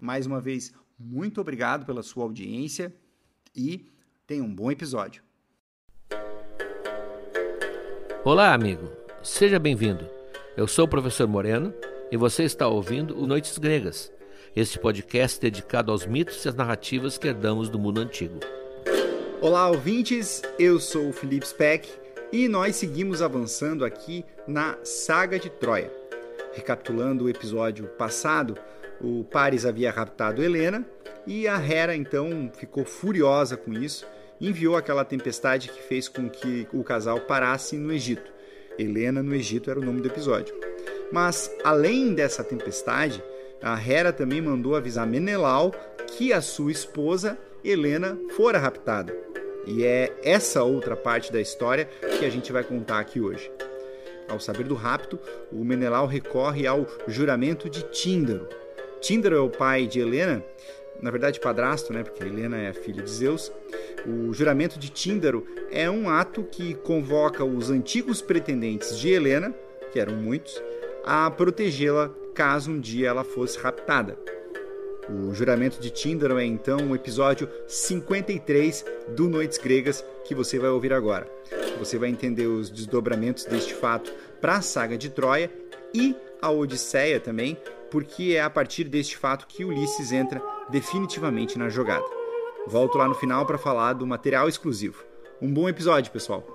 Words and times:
Mais 0.00 0.26
uma 0.26 0.40
vez, 0.40 0.72
muito 0.98 1.40
obrigado 1.40 1.84
pela 1.84 2.02
sua 2.02 2.24
audiência 2.24 2.94
e 3.54 3.86
tenha 4.26 4.42
um 4.42 4.54
bom 4.54 4.70
episódio. 4.70 5.22
Olá, 8.24 8.52
amigo. 8.52 8.90
Seja 9.22 9.58
bem-vindo. 9.58 10.08
Eu 10.56 10.66
sou 10.66 10.86
o 10.86 10.88
professor 10.88 11.28
Moreno 11.28 11.72
e 12.10 12.16
você 12.16 12.44
está 12.44 12.66
ouvindo 12.66 13.16
o 13.16 13.26
Noites 13.26 13.58
Gregas, 13.58 14.12
este 14.54 14.78
podcast 14.78 15.40
dedicado 15.40 15.92
aos 15.92 16.06
mitos 16.06 16.44
e 16.44 16.48
às 16.48 16.54
narrativas 16.54 17.18
que 17.18 17.28
herdamos 17.28 17.68
do 17.68 17.78
mundo 17.78 18.00
antigo. 18.00 18.40
Olá, 19.40 19.68
ouvintes! 19.68 20.42
Eu 20.58 20.80
sou 20.80 21.10
o 21.10 21.12
Felipe 21.12 21.46
Speck 21.46 21.88
e 22.32 22.48
nós 22.48 22.76
seguimos 22.76 23.20
avançando 23.20 23.84
aqui 23.84 24.24
na 24.48 24.78
Saga 24.82 25.38
de 25.38 25.50
Troia. 25.50 25.92
Recapitulando 26.54 27.24
o 27.24 27.28
episódio 27.28 27.86
passado, 27.98 28.56
o 29.00 29.24
Paris 29.24 29.66
havia 29.66 29.90
raptado 29.90 30.42
Helena 30.42 30.84
e 31.26 31.46
a 31.48 31.56
Hera 31.56 31.94
então 31.94 32.50
ficou 32.56 32.84
furiosa 32.84 33.56
com 33.56 33.72
isso 33.72 34.06
e 34.40 34.48
enviou 34.48 34.76
aquela 34.76 35.04
tempestade 35.04 35.68
que 35.68 35.82
fez 35.82 36.08
com 36.08 36.28
que 36.28 36.66
o 36.72 36.84
casal 36.84 37.20
parasse 37.20 37.76
no 37.76 37.92
Egito. 37.92 38.32
Helena 38.78 39.22
no 39.22 39.34
Egito 39.34 39.70
era 39.70 39.80
o 39.80 39.84
nome 39.84 40.00
do 40.00 40.08
episódio. 40.08 40.54
Mas, 41.10 41.50
além 41.64 42.14
dessa 42.14 42.44
tempestade, 42.44 43.22
a 43.62 43.78
Hera 43.80 44.12
também 44.12 44.40
mandou 44.40 44.76
avisar 44.76 45.06
Menelau 45.06 45.72
que 46.06 46.32
a 46.32 46.40
sua 46.40 46.70
esposa, 46.70 47.38
Helena, 47.64 48.18
fora 48.36 48.58
raptada. 48.58 49.16
E 49.66 49.84
é 49.84 50.14
essa 50.22 50.62
outra 50.62 50.94
parte 50.94 51.32
da 51.32 51.40
história 51.40 51.86
que 52.18 52.24
a 52.24 52.30
gente 52.30 52.52
vai 52.52 52.62
contar 52.62 53.00
aqui 53.00 53.20
hoje. 53.20 53.50
Ao 54.28 54.38
saber 54.38 54.64
do 54.64 54.74
rapto, 54.74 55.18
o 55.52 55.64
Menelau 55.64 56.06
recorre 56.06 56.66
ao 56.66 56.86
juramento 57.08 57.70
de 57.70 57.82
Tíndaro. 57.82 58.48
Tíndaro 59.06 59.36
é 59.36 59.40
o 59.40 59.48
pai 59.48 59.86
de 59.86 60.00
Helena, 60.00 60.44
na 61.00 61.12
verdade 61.12 61.38
padrasto, 61.38 61.92
né, 61.92 62.02
porque 62.02 62.24
Helena 62.24 62.56
é 62.56 62.70
a 62.70 62.74
filha 62.74 63.00
de 63.04 63.08
Zeus. 63.08 63.52
O 64.04 64.32
juramento 64.32 64.80
de 64.80 64.88
Tíndaro 64.90 65.46
é 65.70 65.88
um 65.88 66.10
ato 66.10 66.42
que 66.42 66.74
convoca 66.74 67.44
os 67.44 67.70
antigos 67.70 68.20
pretendentes 68.20 68.98
de 68.98 69.10
Helena, 69.10 69.54
que 69.92 70.00
eram 70.00 70.16
muitos, 70.16 70.60
a 71.04 71.30
protegê-la 71.30 72.10
caso 72.34 72.72
um 72.72 72.80
dia 72.80 73.06
ela 73.06 73.22
fosse 73.22 73.56
raptada. 73.60 74.18
O 75.08 75.32
juramento 75.32 75.78
de 75.78 75.90
Tíndaro 75.90 76.36
é 76.36 76.44
então 76.44 76.90
o 76.90 76.96
episódio 76.96 77.48
53 77.68 78.84
do 79.14 79.28
Noites 79.28 79.56
Gregas 79.56 80.04
que 80.24 80.34
você 80.34 80.58
vai 80.58 80.70
ouvir 80.70 80.92
agora. 80.92 81.30
Você 81.78 81.96
vai 81.96 82.08
entender 82.08 82.48
os 82.48 82.70
desdobramentos 82.70 83.44
deste 83.44 83.72
fato 83.72 84.12
para 84.40 84.56
a 84.56 84.62
saga 84.62 84.98
de 84.98 85.10
Troia 85.10 85.48
e 85.94 86.16
a 86.42 86.50
Odisseia 86.50 87.20
também, 87.20 87.56
porque 87.96 88.34
é 88.34 88.42
a 88.42 88.50
partir 88.50 88.84
deste 88.84 89.16
fato 89.16 89.46
que 89.46 89.64
Ulisses 89.64 90.12
entra 90.12 90.42
definitivamente 90.68 91.58
na 91.58 91.70
jogada. 91.70 92.04
Volto 92.66 92.98
lá 92.98 93.08
no 93.08 93.14
final 93.14 93.46
para 93.46 93.56
falar 93.56 93.94
do 93.94 94.06
material 94.06 94.50
exclusivo. 94.50 95.02
Um 95.40 95.50
bom 95.50 95.66
episódio, 95.66 96.12
pessoal! 96.12 96.46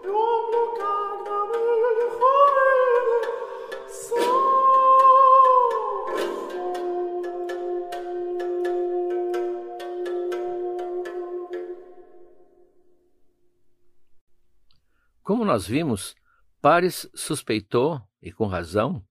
Como 15.23 15.43
nós 15.43 15.65
vimos, 15.65 16.15
Paris 16.61 17.09
suspeitou, 17.15 17.99
e 18.21 18.31
com 18.31 18.45
razão, 18.45 19.03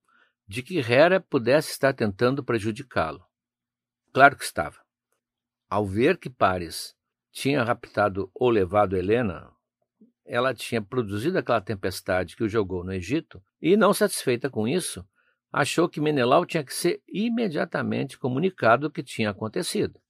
de 0.51 0.65
que 0.65 0.81
Hera 0.81 1.21
pudesse 1.21 1.71
estar 1.71 1.95
tentando 1.95 2.43
prejudicá-lo. 2.43 3.25
Claro 4.13 4.37
que 4.37 4.43
estava. 4.43 4.79
Ao 5.69 5.87
ver 5.87 6.19
que 6.19 6.29
Paris 6.29 6.93
tinha 7.31 7.63
raptado 7.63 8.29
ou 8.35 8.51
levado 8.51 8.97
Helena, 8.97 9.49
ela 10.27 10.53
tinha 10.53 10.83
produzido 10.83 11.39
aquela 11.39 11.61
tempestade 11.61 12.35
que 12.35 12.43
o 12.43 12.49
jogou 12.49 12.83
no 12.83 12.93
Egito 12.93 13.41
e, 13.63 13.77
não 13.77 13.95
satisfeita 13.95 14.51
com 14.51 14.67
isso, 14.67 15.07
achou 15.53 15.89
que 15.89 16.01
Menelau 16.01 16.45
tinha 16.45 16.65
que 16.65 16.75
ser 16.75 17.01
imediatamente 17.07 18.19
comunicado 18.19 18.89
o 18.89 18.91
que 18.91 19.05
tinha 19.05 19.31
acontecido. 19.31 20.01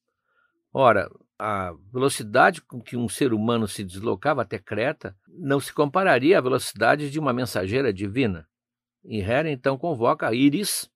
Ora, 0.72 1.11
a 1.39 1.75
velocidade 1.93 2.62
com 2.62 2.81
que 2.81 2.97
um 2.97 3.11
ser 3.11 3.34
humano 3.34 3.69
se 3.69 3.84
deslocava 3.84 4.41
até 4.41 4.59
Creta 4.59 5.15
não 5.28 5.60
se 5.60 5.71
compararia 5.71 6.39
à 6.39 6.41
velocidade 6.41 7.10
de 7.10 7.19
uma 7.19 7.34
mensageira 7.34 7.92
divina. 7.92 8.48
E 9.05 9.21
Hera 9.21 9.51
então 9.51 9.79
convoca 9.79 10.33
Iris, 10.35 10.91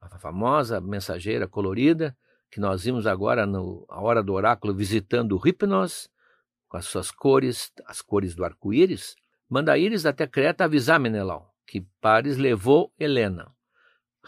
a 0.00 0.18
famosa 0.18 0.80
mensageira 0.80 1.46
colorida, 1.46 2.16
que 2.50 2.60
nós 2.60 2.84
vimos 2.84 3.06
agora 3.06 3.46
no, 3.46 3.84
a 3.88 4.00
hora 4.00 4.22
do 4.22 4.32
oráculo 4.32 4.74
visitando 4.74 5.40
Hipnos, 5.44 6.08
com 6.68 6.76
as 6.76 6.86
suas 6.86 7.10
cores, 7.10 7.72
as 7.86 8.00
cores 8.00 8.34
do 8.34 8.44
arco-íris, 8.44 9.14
manda 9.48 9.76
Iris 9.76 10.06
até 10.06 10.26
Creta 10.26 10.64
avisar 10.64 10.98
Menelau 10.98 11.52
que 11.72 11.86
Paris 12.02 12.36
levou 12.36 12.92
Helena. 12.98 13.50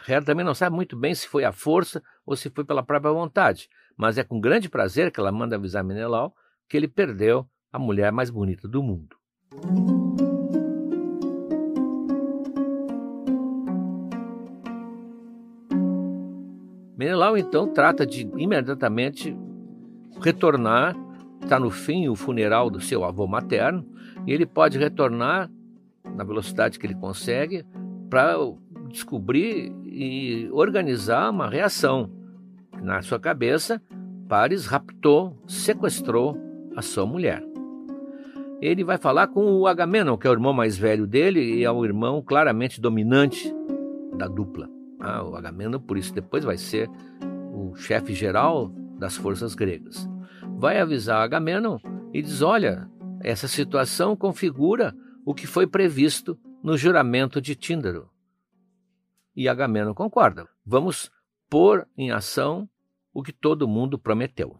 Hera 0.09 0.25
também 0.25 0.47
não 0.47 0.55
sabe 0.55 0.75
muito 0.75 0.97
bem 0.97 1.15
se 1.15 1.29
foi 1.29 1.45
à 1.45 1.53
força 1.53 2.03
ou 2.25 2.35
se 2.35 2.49
foi 2.49 2.65
pela 2.65 2.83
própria 2.83 3.13
vontade, 3.13 3.69
mas 3.97 4.17
é 4.17 4.25
com 4.25 4.41
grande 4.41 4.69
prazer 4.69 5.13
que 5.13 5.21
ela 5.21 5.31
manda 5.31 5.57
avisar 5.57 5.85
Menelau 5.85 6.35
que 6.67 6.75
ele 6.75 6.89
perdeu 6.89 7.47
a 7.71 7.79
mulher 7.79 8.11
mais 8.11 8.31
bonita 8.31 8.67
do 8.67 8.83
mundo. 8.83 9.15
Menelau 16.97 17.37
então 17.37 17.69
trata 17.69 18.07
de 18.07 18.29
imediatamente 18.37 19.37
retornar 20.21 20.97
está 21.45 21.59
no 21.61 21.71
fim 21.71 22.09
o 22.09 22.17
funeral 22.17 22.71
do 22.71 22.81
seu 22.81 23.05
avô 23.05 23.27
materno 23.27 23.87
e 24.27 24.33
ele 24.33 24.47
pode 24.47 24.79
retornar 24.79 25.51
na 26.15 26.25
velocidade 26.25 26.79
que 26.79 26.87
ele 26.87 26.95
consegue 26.95 27.65
para 28.09 28.37
descobrir 28.89 29.73
e 29.85 30.49
organizar 30.53 31.31
uma 31.31 31.49
reação. 31.49 32.11
Na 32.83 33.03
sua 33.03 33.19
cabeça, 33.19 33.81
Paris 34.29 34.67
raptou, 34.67 35.37
sequestrou 35.47 36.37
a 36.77 36.83
sua 36.83 37.07
mulher. 37.07 37.45
Ele 38.61 38.85
vai 38.85 38.97
falar 38.97 39.27
com 39.27 39.45
o 39.59 39.67
Agamenon, 39.67 40.17
que 40.17 40.27
é 40.27 40.31
o 40.31 40.33
irmão 40.33 40.53
mais 40.53 40.79
velho 40.79 41.07
dele 41.07 41.41
e 41.41 41.65
é 41.65 41.71
o 41.71 41.85
irmão 41.85 42.23
claramente 42.23 42.81
dominante 42.81 43.55
da 44.17 44.27
dupla. 44.27 44.74
Ah, 45.07 45.23
o 45.23 45.37
Agamenon, 45.37 45.79
por 45.79 45.99
isso, 45.99 46.15
depois 46.15 46.45
vai 46.45 46.57
ser 46.57 46.89
o 47.53 47.77
chefe 47.77 48.15
geral 48.15 48.69
das 48.99 49.15
forças 49.15 49.55
gregas. 49.55 50.09
Vai 50.57 50.81
avisar 50.81 51.21
Agamenon 51.21 51.79
e 52.11 52.23
diz: 52.23 52.41
Olha, 52.41 52.91
essa 53.21 53.47
situação 53.47 54.17
configura 54.17 54.97
o 55.23 55.35
que 55.35 55.47
foi 55.47 55.67
previsto 55.67 56.39
no 56.63 56.75
juramento 56.79 57.39
de 57.39 57.55
Tíndaro. 57.55 58.09
E 59.37 59.47
Agamenon 59.47 59.93
concorda. 59.93 60.49
Vamos 60.65 61.11
pôr 61.51 61.87
em 61.99 62.11
ação 62.11 62.67
o 63.13 63.23
que 63.23 63.33
todo 63.33 63.69
mundo 63.69 63.99
prometeu. 63.99 64.59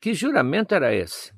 Que 0.00 0.14
juramento 0.14 0.76
era 0.76 0.94
esse? 0.94 1.32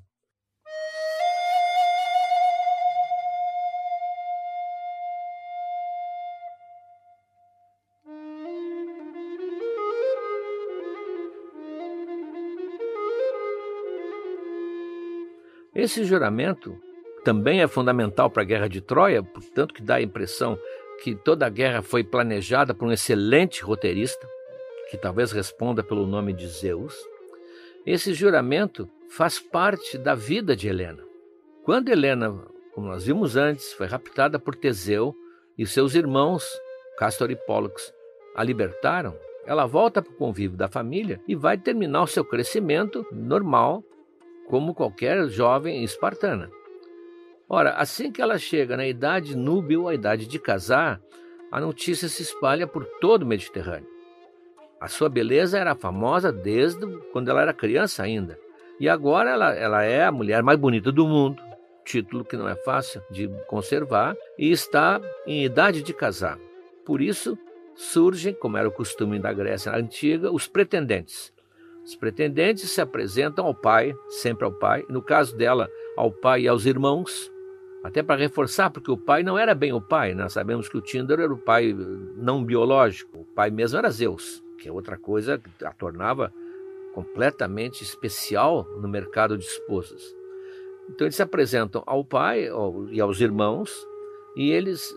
Esse 15.74 16.04
juramento 16.04 16.78
também 17.24 17.62
é 17.62 17.66
fundamental 17.66 18.28
para 18.28 18.42
a 18.42 18.46
guerra 18.46 18.68
de 18.68 18.80
Troia, 18.80 19.22
portanto 19.22 19.72
que 19.72 19.82
dá 19.82 19.96
a 19.96 20.02
impressão 20.02 20.58
que 21.02 21.14
toda 21.14 21.46
a 21.46 21.50
guerra 21.50 21.82
foi 21.82 22.04
planejada 22.04 22.74
por 22.74 22.86
um 22.86 22.92
excelente 22.92 23.62
roteirista, 23.62 24.28
que 24.90 24.96
talvez 24.96 25.32
responda 25.32 25.82
pelo 25.82 26.06
nome 26.06 26.32
de 26.32 26.46
Zeus. 26.46 26.94
Esse 27.86 28.12
juramento 28.12 28.88
faz 29.08 29.38
parte 29.38 29.96
da 29.98 30.14
vida 30.14 30.54
de 30.54 30.68
Helena. 30.68 31.02
Quando 31.64 31.88
Helena, 31.88 32.38
como 32.74 32.88
nós 32.88 33.06
vimos 33.06 33.36
antes, 33.36 33.72
foi 33.72 33.86
raptada 33.86 34.38
por 34.38 34.54
Teseu 34.54 35.14
e 35.56 35.66
seus 35.66 35.94
irmãos, 35.94 36.44
Castor 36.98 37.30
e 37.30 37.36
Pólux, 37.36 37.92
a 38.34 38.44
libertaram, 38.44 39.16
ela 39.44 39.66
volta 39.66 40.00
para 40.00 40.12
o 40.12 40.16
convívio 40.16 40.56
da 40.56 40.68
família 40.68 41.20
e 41.26 41.34
vai 41.34 41.58
terminar 41.58 42.02
o 42.02 42.06
seu 42.06 42.24
crescimento 42.24 43.04
normal, 43.10 43.82
como 44.48 44.74
qualquer 44.74 45.28
jovem 45.28 45.82
espartana. 45.84 46.50
Ora, 47.48 47.74
assim 47.74 48.10
que 48.10 48.22
ela 48.22 48.38
chega 48.38 48.76
na 48.76 48.86
idade 48.86 49.36
núbil, 49.36 49.88
a 49.88 49.94
idade 49.94 50.26
de 50.26 50.38
casar, 50.38 51.00
a 51.50 51.60
notícia 51.60 52.08
se 52.08 52.22
espalha 52.22 52.66
por 52.66 52.84
todo 53.00 53.24
o 53.24 53.26
Mediterrâneo. 53.26 53.88
A 54.80 54.88
sua 54.88 55.08
beleza 55.08 55.58
era 55.58 55.74
famosa 55.74 56.32
desde 56.32 56.86
quando 57.12 57.30
ela 57.30 57.42
era 57.42 57.52
criança 57.52 58.02
ainda. 58.02 58.38
E 58.80 58.88
agora 58.88 59.30
ela, 59.30 59.54
ela 59.54 59.82
é 59.84 60.04
a 60.04 60.10
mulher 60.10 60.42
mais 60.42 60.58
bonita 60.58 60.90
do 60.90 61.06
mundo, 61.06 61.42
título 61.84 62.24
que 62.24 62.36
não 62.36 62.48
é 62.48 62.54
fácil 62.54 63.02
de 63.10 63.28
conservar, 63.46 64.16
e 64.38 64.50
está 64.50 65.00
em 65.26 65.44
idade 65.44 65.82
de 65.82 65.92
casar. 65.92 66.38
Por 66.84 67.00
isso, 67.00 67.38
surgem, 67.74 68.34
como 68.34 68.56
era 68.56 68.68
o 68.68 68.72
costume 68.72 69.18
da 69.18 69.32
Grécia 69.32 69.76
antiga, 69.76 70.32
os 70.32 70.48
pretendentes. 70.48 71.32
Os 71.84 71.96
pretendentes 71.96 72.70
se 72.70 72.80
apresentam 72.80 73.46
ao 73.46 73.54
pai, 73.54 73.94
sempre 74.08 74.44
ao 74.44 74.52
pai, 74.52 74.84
no 74.88 75.02
caso 75.02 75.36
dela, 75.36 75.68
ao 75.96 76.12
pai 76.12 76.42
e 76.42 76.48
aos 76.48 76.64
irmãos, 76.64 77.32
até 77.82 78.02
para 78.02 78.20
reforçar, 78.20 78.70
porque 78.70 78.90
o 78.90 78.96
pai 78.96 79.22
não 79.24 79.36
era 79.36 79.54
bem 79.54 79.72
o 79.72 79.80
pai. 79.80 80.14
Nós 80.14 80.32
sabemos 80.32 80.68
que 80.68 80.76
o 80.76 80.80
Tinder 80.80 81.18
era 81.18 81.32
o 81.32 81.38
pai 81.38 81.74
não 82.16 82.44
biológico, 82.44 83.20
o 83.20 83.24
pai 83.24 83.50
mesmo 83.50 83.78
era 83.78 83.90
Zeus, 83.90 84.42
que 84.58 84.68
é 84.68 84.72
outra 84.72 84.96
coisa 84.96 85.38
que 85.38 85.64
a 85.64 85.72
tornava 85.72 86.32
completamente 86.94 87.82
especial 87.82 88.64
no 88.80 88.86
mercado 88.86 89.36
de 89.36 89.44
esposas. 89.44 90.14
Então 90.88 91.06
eles 91.06 91.16
se 91.16 91.22
apresentam 91.22 91.82
ao 91.86 92.04
pai 92.04 92.48
e 92.90 93.00
aos 93.00 93.20
irmãos 93.20 93.86
e 94.36 94.50
eles 94.52 94.94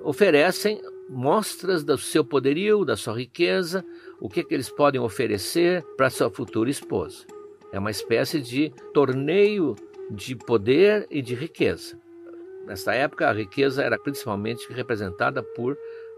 oferecem 0.00 0.80
mostras 1.08 1.84
do 1.84 1.96
seu 1.98 2.24
poderio, 2.24 2.84
da 2.84 2.96
sua 2.96 3.14
riqueza, 3.14 3.84
o 4.20 4.28
que, 4.28 4.42
que 4.42 4.54
eles 4.54 4.70
podem 4.70 5.00
oferecer 5.00 5.82
para 5.96 6.10
sua 6.10 6.30
futura 6.30 6.70
esposa. 6.70 7.26
É 7.72 7.78
uma 7.78 7.90
espécie 7.90 8.40
de 8.40 8.72
torneio 8.92 9.74
de 10.10 10.36
poder 10.36 11.06
e 11.10 11.20
de 11.20 11.34
riqueza. 11.34 11.98
Nesta 12.66 12.94
época, 12.94 13.28
a 13.28 13.32
riqueza 13.32 13.82
era 13.82 13.98
principalmente 13.98 14.72
representada 14.72 15.42
por 15.42 15.76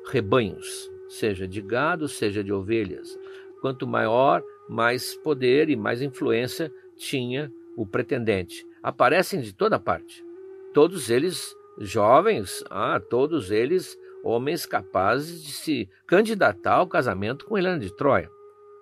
rebanhos, 0.09 0.91
seja 1.09 1.47
de 1.47 1.61
gado, 1.61 2.09
seja 2.09 2.43
de 2.45 2.53
ovelhas. 2.53 3.19
Quanto 3.61 3.87
maior, 3.87 4.43
mais 4.69 5.17
poder 5.17 5.69
e 5.69 5.77
mais 5.77 6.03
influência 6.03 6.73
tinha 6.97 7.53
o 7.77 7.87
pretendente. 7.87 8.65
Aparecem 8.83 9.41
de 9.41 9.53
toda 9.53 9.79
parte. 9.79 10.25
Todos 10.73 11.11
eles 11.11 11.55
jovens, 11.79 12.63
ah, 12.71 13.01
todos 13.01 13.51
eles 13.51 13.99
homens 14.25 14.67
capazes 14.67 15.43
de 15.43 15.53
se 15.53 15.91
candidatar 16.07 16.75
ao 16.75 16.87
casamento 16.87 17.45
com 17.47 17.57
Helena 17.57 17.79
de 17.79 17.95
Troia. 17.97 18.31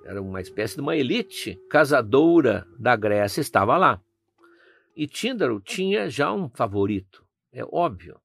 Era 0.04 0.20
uma 0.20 0.40
espécie 0.40 0.74
de 0.74 0.82
uma 0.82 0.96
elite 0.96 1.58
casadora 1.70 2.66
da 2.78 2.94
Grécia, 2.94 3.40
estava 3.40 3.76
lá. 3.76 4.00
E 4.94 5.06
Tíndaro 5.06 5.60
tinha 5.60 6.10
já 6.10 6.32
um 6.32 6.48
favorito. 6.48 7.24
É 7.52 7.64
óbvio. 7.64 8.20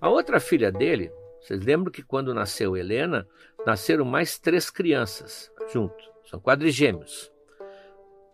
A 0.00 0.08
outra 0.08 0.40
filha 0.40 0.72
dele, 0.72 1.12
vocês 1.40 1.62
lembram 1.62 1.92
que 1.92 2.02
quando 2.02 2.32
nasceu 2.32 2.74
Helena, 2.74 3.28
nasceram 3.66 4.04
mais 4.04 4.38
três 4.38 4.70
crianças 4.70 5.52
junto, 5.70 6.02
são 6.24 6.40
quadrigêmeos. 6.40 7.30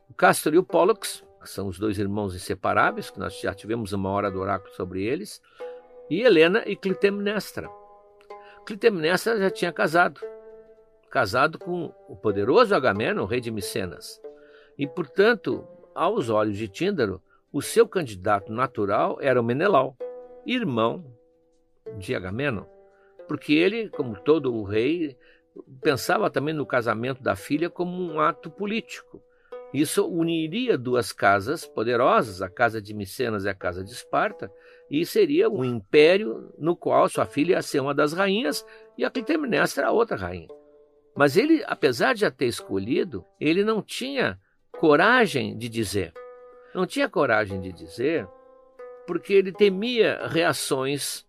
O 0.08 0.14
Castor 0.14 0.55
e 0.55 0.58
o 0.58 0.62
Pollux, 0.62 1.25
que 1.46 1.52
são 1.52 1.69
os 1.69 1.78
dois 1.78 1.96
irmãos 1.96 2.34
inseparáveis, 2.34 3.08
que 3.08 3.20
nós 3.20 3.38
já 3.38 3.54
tivemos 3.54 3.93
uma 3.93 4.10
hora 4.10 4.32
do 4.32 4.40
oráculo 4.40 4.75
sobre 4.75 5.04
eles, 5.04 5.40
e 6.10 6.22
Helena 6.22 6.64
e 6.66 6.75
Clitemnestra. 6.75 7.70
Clitemnestra 8.66 9.38
já 9.38 9.48
tinha 9.48 9.72
casado, 9.72 10.20
casado 11.08 11.56
com 11.56 11.94
o 12.08 12.16
poderoso 12.16 12.75
Agamenon, 12.75 13.25
rei 13.26 13.40
de 13.40 13.52
Micenas. 13.52 14.20
E, 14.76 14.88
portanto, 14.88 15.65
aos 15.94 16.29
olhos 16.29 16.58
de 16.58 16.67
Tíndaro, 16.67 17.22
o 17.53 17.62
seu 17.62 17.86
candidato 17.86 18.53
natural 18.53 19.19
era 19.20 19.41
o 19.41 19.44
Menelau, 19.44 19.96
irmão 20.44 21.17
de 21.96 22.12
Agamenon, 22.12 22.65
porque 23.29 23.55
ele, 23.55 23.88
como 23.91 24.19
todo 24.19 24.53
o 24.53 24.65
rei, 24.65 25.17
pensava 25.81 26.29
também 26.29 26.53
no 26.53 26.67
casamento 26.67 27.22
da 27.22 27.36
filha 27.36 27.70
como 27.70 28.03
um 28.03 28.19
ato 28.19 28.50
político. 28.50 29.22
Isso 29.75 30.06
uniria 30.06 30.79
duas 30.79 31.13
casas 31.13 31.67
poderosas, 31.67 32.41
a 32.41 32.49
casa 32.49 32.81
de 32.81 32.94
Micenas 32.94 33.44
e 33.44 33.49
a 33.49 33.55
casa 33.55 33.85
de 33.85 33.91
Esparta, 33.91 34.51
e 34.91 35.05
seria 35.05 35.51
um 35.51 35.65
império 35.65 36.55
no 36.58 36.77
qual 36.77 37.08
sua 37.08 37.27
filha 37.27 37.55
ia 37.55 37.63
ser 37.63 37.81
uma 37.81 37.94
das 37.94 38.13
rainhas 38.13 38.65
e 38.96 39.05
a 39.05 39.11
Clitemnestra 39.11 39.89
a 39.89 39.91
outra 39.91 40.17
rainha. 40.17 40.49
Mas 41.15 41.37
ele, 41.37 41.65
apesar 41.67 42.15
de 42.15 42.20
já 42.20 42.31
ter 42.31 42.46
escolhido, 42.46 43.25
ele 43.41 43.65
não 43.65 43.82
tinha 43.82 44.39
coragem 44.79 45.56
de 45.56 45.69
dizer. 45.69 46.13
Não 46.75 46.87
tinha 46.87 47.08
coragem 47.08 47.61
de 47.61 47.73
dizer 47.73 48.29
porque 49.06 49.32
ele 49.32 49.53
temia 49.53 50.27
reações 50.27 51.25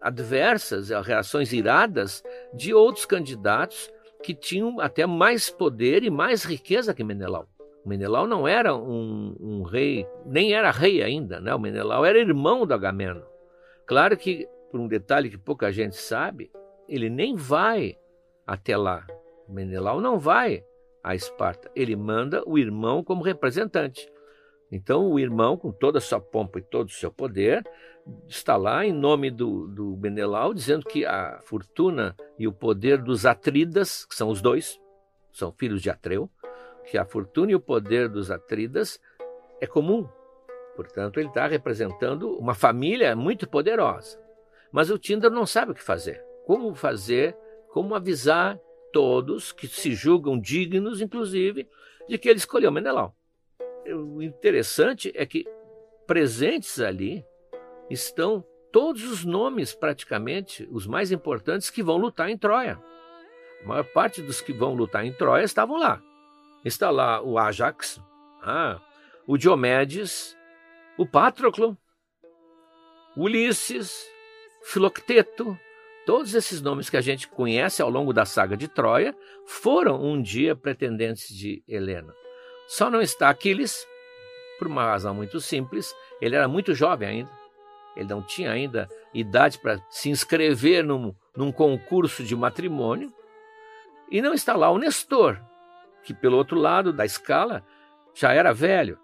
adversas, 0.00 0.88
reações 0.88 1.52
iradas 1.52 2.22
de 2.52 2.74
outros 2.74 3.06
candidatos 3.06 3.92
que 4.22 4.34
tinham 4.34 4.80
até 4.80 5.06
mais 5.06 5.50
poder 5.50 6.02
e 6.02 6.10
mais 6.10 6.44
riqueza 6.44 6.94
que 6.94 7.04
Menelau. 7.04 7.46
O 7.84 7.88
Menelau 7.88 8.26
não 8.26 8.46
era 8.46 8.74
um, 8.74 9.34
um 9.40 9.62
rei, 9.62 10.06
nem 10.24 10.52
era 10.52 10.70
rei 10.70 11.02
ainda, 11.02 11.40
né? 11.40 11.54
O 11.54 11.58
Menelau 11.58 12.04
era 12.04 12.18
irmão 12.18 12.64
do 12.64 12.72
Agamemnon. 12.72 13.22
Claro 13.86 14.16
que, 14.16 14.48
por 14.70 14.80
um 14.80 14.86
detalhe 14.86 15.28
que 15.28 15.36
pouca 15.36 15.72
gente 15.72 15.96
sabe, 15.96 16.50
ele 16.88 17.10
nem 17.10 17.34
vai 17.34 17.98
até 18.46 18.76
lá. 18.76 19.04
Menelau 19.48 20.00
não 20.00 20.18
vai 20.18 20.64
a 21.02 21.14
Esparta, 21.14 21.70
ele 21.74 21.96
manda 21.96 22.42
o 22.46 22.56
irmão 22.56 23.02
como 23.02 23.24
representante. 23.24 24.08
Então, 24.70 25.10
o 25.10 25.18
irmão, 25.18 25.56
com 25.56 25.70
toda 25.70 25.98
a 25.98 26.00
sua 26.00 26.20
pompa 26.20 26.58
e 26.58 26.62
todo 26.62 26.88
o 26.88 26.92
seu 26.92 27.10
poder, 27.10 27.62
está 28.26 28.56
lá 28.56 28.86
em 28.86 28.92
nome 28.92 29.30
do, 29.30 29.68
do 29.68 29.96
Menelau, 29.96 30.54
dizendo 30.54 30.86
que 30.86 31.04
a 31.04 31.40
fortuna 31.42 32.16
e 32.38 32.48
o 32.48 32.52
poder 32.52 33.02
dos 33.02 33.26
Atridas, 33.26 34.06
que 34.06 34.14
são 34.14 34.28
os 34.28 34.40
dois, 34.40 34.80
são 35.32 35.52
filhos 35.52 35.82
de 35.82 35.90
Atreu, 35.90 36.30
que 36.84 36.98
a 36.98 37.04
fortuna 37.04 37.52
e 37.52 37.54
o 37.54 37.60
poder 37.60 38.08
dos 38.08 38.30
Atridas 38.30 39.00
é 39.60 39.66
comum. 39.66 40.08
Portanto, 40.74 41.20
ele 41.20 41.28
está 41.28 41.46
representando 41.46 42.36
uma 42.38 42.54
família 42.54 43.14
muito 43.14 43.48
poderosa. 43.48 44.20
Mas 44.72 44.90
o 44.90 44.98
Tinder 44.98 45.30
não 45.30 45.46
sabe 45.46 45.72
o 45.72 45.74
que 45.74 45.82
fazer. 45.82 46.24
Como 46.46 46.74
fazer 46.74 47.36
como 47.72 47.94
avisar 47.94 48.60
todos 48.92 49.50
que 49.50 49.66
se 49.66 49.94
julgam 49.94 50.38
dignos, 50.38 51.00
inclusive, 51.00 51.66
de 52.06 52.18
que 52.18 52.28
ele 52.28 52.38
escolheu 52.38 52.70
Menelau. 52.70 53.16
O 53.88 54.22
interessante 54.22 55.10
é 55.14 55.24
que 55.24 55.46
presentes 56.06 56.78
ali 56.78 57.24
estão 57.90 58.44
todos 58.70 59.04
os 59.04 59.24
nomes, 59.24 59.74
praticamente, 59.74 60.68
os 60.70 60.86
mais 60.86 61.10
importantes 61.10 61.70
que 61.70 61.82
vão 61.82 61.96
lutar 61.96 62.28
em 62.28 62.36
Troia. 62.36 62.78
A 63.62 63.66
maior 63.66 63.84
parte 63.84 64.20
dos 64.20 64.40
que 64.40 64.52
vão 64.52 64.74
lutar 64.74 65.04
em 65.04 65.12
Troia 65.12 65.44
estavam 65.44 65.78
lá. 65.78 66.02
Está 66.64 66.90
lá 66.90 67.20
o 67.20 67.38
Ajax, 67.38 68.00
ah, 68.42 68.80
o 69.26 69.36
Diomedes, 69.36 70.36
o 70.96 71.06
Patroclo, 71.06 71.76
Ulisses, 73.16 74.06
Filocteto, 74.64 75.58
todos 76.06 76.34
esses 76.34 76.62
nomes 76.62 76.88
que 76.88 76.96
a 76.96 77.00
gente 77.00 77.26
conhece 77.28 77.82
ao 77.82 77.90
longo 77.90 78.12
da 78.12 78.24
saga 78.24 78.56
de 78.56 78.68
Troia 78.68 79.14
foram 79.46 80.02
um 80.02 80.22
dia 80.22 80.54
pretendentes 80.54 81.28
de 81.28 81.64
Helena. 81.66 82.14
Só 82.68 82.88
não 82.88 83.02
está 83.02 83.28
Aquiles, 83.28 83.86
por 84.58 84.68
uma 84.68 84.84
razão 84.84 85.14
muito 85.14 85.40
simples, 85.40 85.92
ele 86.20 86.36
era 86.36 86.46
muito 86.46 86.74
jovem 86.74 87.08
ainda. 87.08 87.30
Ele 87.96 88.08
não 88.08 88.22
tinha 88.22 88.50
ainda 88.50 88.88
idade 89.12 89.58
para 89.58 89.78
se 89.90 90.08
inscrever 90.08 90.84
num, 90.84 91.14
num 91.36 91.52
concurso 91.52 92.22
de 92.22 92.34
matrimônio. 92.34 93.12
E 94.10 94.22
não 94.22 94.32
está 94.32 94.56
lá 94.56 94.70
o 94.70 94.78
Nestor, 94.78 95.38
que 96.02 96.14
pelo 96.14 96.36
outro 96.36 96.58
lado 96.58 96.92
da 96.92 97.04
escala 97.04 97.64
já 98.14 98.32
era 98.32 98.52
velho. 98.52 98.98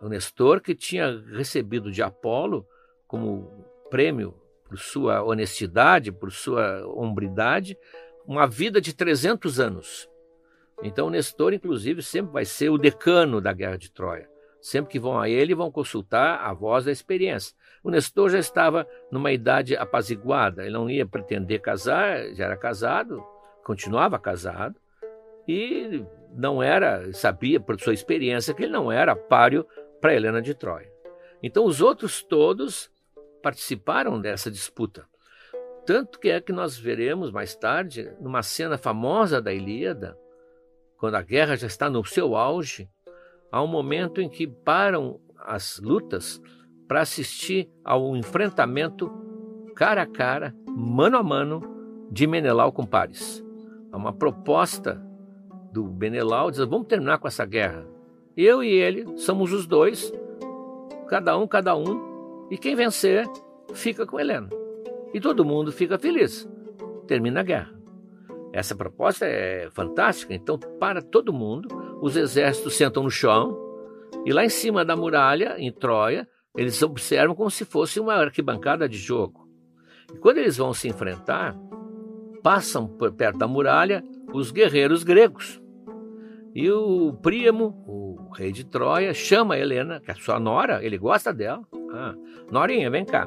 O 0.00 0.08
Nestor 0.08 0.60
que 0.60 0.74
tinha 0.74 1.22
recebido 1.32 1.90
de 1.90 2.02
Apolo 2.02 2.66
como 3.06 3.64
prêmio 3.90 4.34
por 4.68 4.78
sua 4.78 5.22
honestidade, 5.22 6.10
por 6.10 6.32
sua 6.32 6.84
hombridade, 6.86 7.76
uma 8.26 8.46
vida 8.46 8.80
de 8.80 8.94
300 8.94 9.60
anos. 9.60 10.08
Então, 10.82 11.10
Nestor, 11.10 11.52
inclusive, 11.52 12.02
sempre 12.02 12.32
vai 12.32 12.44
ser 12.44 12.70
o 12.70 12.78
decano 12.78 13.40
da 13.40 13.52
Guerra 13.52 13.76
de 13.76 13.90
Troia. 13.90 14.28
Sempre 14.60 14.92
que 14.92 14.98
vão 14.98 15.20
a 15.20 15.28
ele, 15.28 15.54
vão 15.54 15.70
consultar 15.70 16.40
a 16.40 16.52
voz 16.52 16.84
da 16.84 16.92
experiência. 16.92 17.54
O 17.84 17.90
Nestor 17.90 18.30
já 18.30 18.38
estava 18.38 18.86
numa 19.10 19.32
idade 19.32 19.76
apaziguada, 19.76 20.62
ele 20.62 20.72
não 20.72 20.88
ia 20.88 21.04
pretender 21.04 21.60
casar, 21.60 22.32
já 22.32 22.44
era 22.44 22.56
casado, 22.56 23.22
continuava 23.64 24.18
casado 24.18 24.76
e 25.46 26.04
não 26.34 26.62
era, 26.62 27.12
sabia 27.12 27.60
por 27.60 27.80
sua 27.80 27.94
experiência 27.94 28.54
que 28.54 28.64
ele 28.64 28.72
não 28.72 28.90
era 28.90 29.14
páreo 29.14 29.66
para 30.00 30.14
Helena 30.14 30.40
de 30.40 30.54
Troia. 30.54 30.90
Então 31.42 31.64
os 31.64 31.80
outros 31.80 32.22
todos 32.22 32.90
participaram 33.42 34.20
dessa 34.20 34.50
disputa. 34.50 35.04
Tanto 35.84 36.20
que 36.20 36.30
é 36.30 36.40
que 36.40 36.52
nós 36.52 36.76
veremos 36.76 37.32
mais 37.32 37.56
tarde, 37.56 38.12
numa 38.20 38.42
cena 38.42 38.78
famosa 38.78 39.42
da 39.42 39.52
Ilíada, 39.52 40.16
quando 40.96 41.16
a 41.16 41.22
guerra 41.22 41.56
já 41.56 41.66
está 41.66 41.90
no 41.90 42.04
seu 42.04 42.36
auge, 42.36 42.88
há 43.50 43.60
um 43.60 43.66
momento 43.66 44.20
em 44.20 44.28
que 44.28 44.46
param 44.46 45.20
as 45.36 45.80
lutas 45.80 46.40
para 46.86 47.00
assistir 47.00 47.68
ao 47.84 48.16
enfrentamento 48.16 49.10
cara 49.74 50.02
a 50.02 50.06
cara, 50.06 50.54
mano 50.68 51.16
a 51.16 51.22
mano, 51.22 52.08
de 52.10 52.26
Menelau 52.26 52.70
com 52.70 52.86
Paris. 52.86 53.42
Há 53.90 53.96
uma 53.96 54.12
proposta 54.12 55.02
do 55.72 55.84
Menelau 55.84 56.50
diz: 56.50 56.60
vamos 56.60 56.86
terminar 56.86 57.18
com 57.18 57.26
essa 57.26 57.44
guerra. 57.44 57.86
Eu 58.36 58.62
e 58.62 58.68
ele 58.68 59.16
somos 59.18 59.52
os 59.52 59.66
dois, 59.66 60.12
cada 61.08 61.36
um, 61.36 61.46
cada 61.46 61.76
um, 61.76 62.46
e 62.50 62.58
quem 62.58 62.74
vencer 62.74 63.26
fica 63.72 64.06
com 64.06 64.20
Helena. 64.20 64.48
E 65.12 65.20
todo 65.20 65.44
mundo 65.44 65.72
fica 65.72 65.98
feliz. 65.98 66.48
Termina 67.06 67.40
a 67.40 67.42
guerra. 67.42 67.74
Essa 68.52 68.74
proposta 68.74 69.26
é 69.26 69.68
fantástica, 69.70 70.34
então, 70.34 70.58
para 70.58 71.00
todo 71.00 71.32
mundo, 71.32 71.68
os 72.02 72.16
exércitos 72.16 72.74
sentam 72.74 73.02
no 73.02 73.10
chão 73.10 73.58
e 74.26 74.32
lá 74.32 74.44
em 74.44 74.50
cima 74.50 74.84
da 74.84 74.94
muralha, 74.94 75.56
em 75.58 75.72
Troia, 75.72 76.28
eles 76.54 76.82
observam 76.82 77.34
como 77.34 77.50
se 77.50 77.64
fosse 77.64 77.98
uma 77.98 78.14
arquibancada 78.14 78.86
de 78.86 78.98
jogo. 78.98 79.48
E 80.14 80.18
quando 80.18 80.38
eles 80.38 80.58
vão 80.58 80.74
se 80.74 80.86
enfrentar, 80.86 81.56
passam 82.42 82.86
por 82.86 83.12
perto 83.12 83.38
da 83.38 83.48
muralha 83.48 84.04
os 84.34 84.50
guerreiros 84.50 85.02
gregos. 85.02 85.61
E 86.54 86.70
o 86.70 87.14
Príamo, 87.14 87.82
o 87.86 88.30
rei 88.34 88.52
de 88.52 88.64
Troia, 88.64 89.14
chama 89.14 89.54
a 89.54 89.58
Helena, 89.58 90.00
que 90.00 90.10
é 90.10 90.14
sua 90.14 90.38
nora, 90.38 90.84
ele 90.84 90.98
gosta 90.98 91.32
dela. 91.32 91.62
Ah, 91.92 92.14
Norinha, 92.50 92.90
vem 92.90 93.04
cá. 93.04 93.26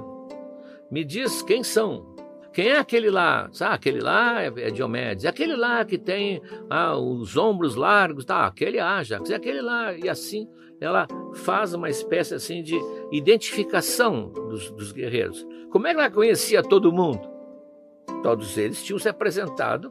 Me 0.91 1.03
diz 1.03 1.41
quem 1.41 1.63
são. 1.63 2.15
Quem 2.53 2.69
é 2.69 2.77
aquele 2.77 3.09
lá? 3.09 3.49
Ah, 3.59 3.73
aquele 3.73 3.99
lá 3.99 4.41
é, 4.43 4.47
é 4.47 4.71
Diomedes. 4.71 5.25
Aquele 5.25 5.55
lá 5.55 5.83
que 5.83 5.97
tem 5.97 6.41
ah, 6.69 6.95
os 6.97 7.35
ombros 7.35 7.75
largos, 7.75 8.25
tá? 8.25 8.45
Aquele 8.45 8.79
Ajax. 8.79 9.29
É 9.29 9.35
aquele 9.35 9.61
lá. 9.61 9.93
E 9.93 10.07
assim 10.07 10.47
ela 10.79 11.07
faz 11.33 11.73
uma 11.73 11.89
espécie 11.89 12.35
assim 12.35 12.61
de 12.61 12.77
identificação 13.11 14.29
dos, 14.29 14.71
dos 14.71 14.91
guerreiros. 14.91 15.45
Como 15.71 15.87
é 15.87 15.93
que 15.93 15.99
ela 15.99 16.11
conhecia 16.11 16.61
todo 16.61 16.91
mundo? 16.91 17.27
Todos 18.21 18.57
eles 18.57 18.83
tinham 18.83 18.99
se 18.99 19.09
apresentado 19.09 19.89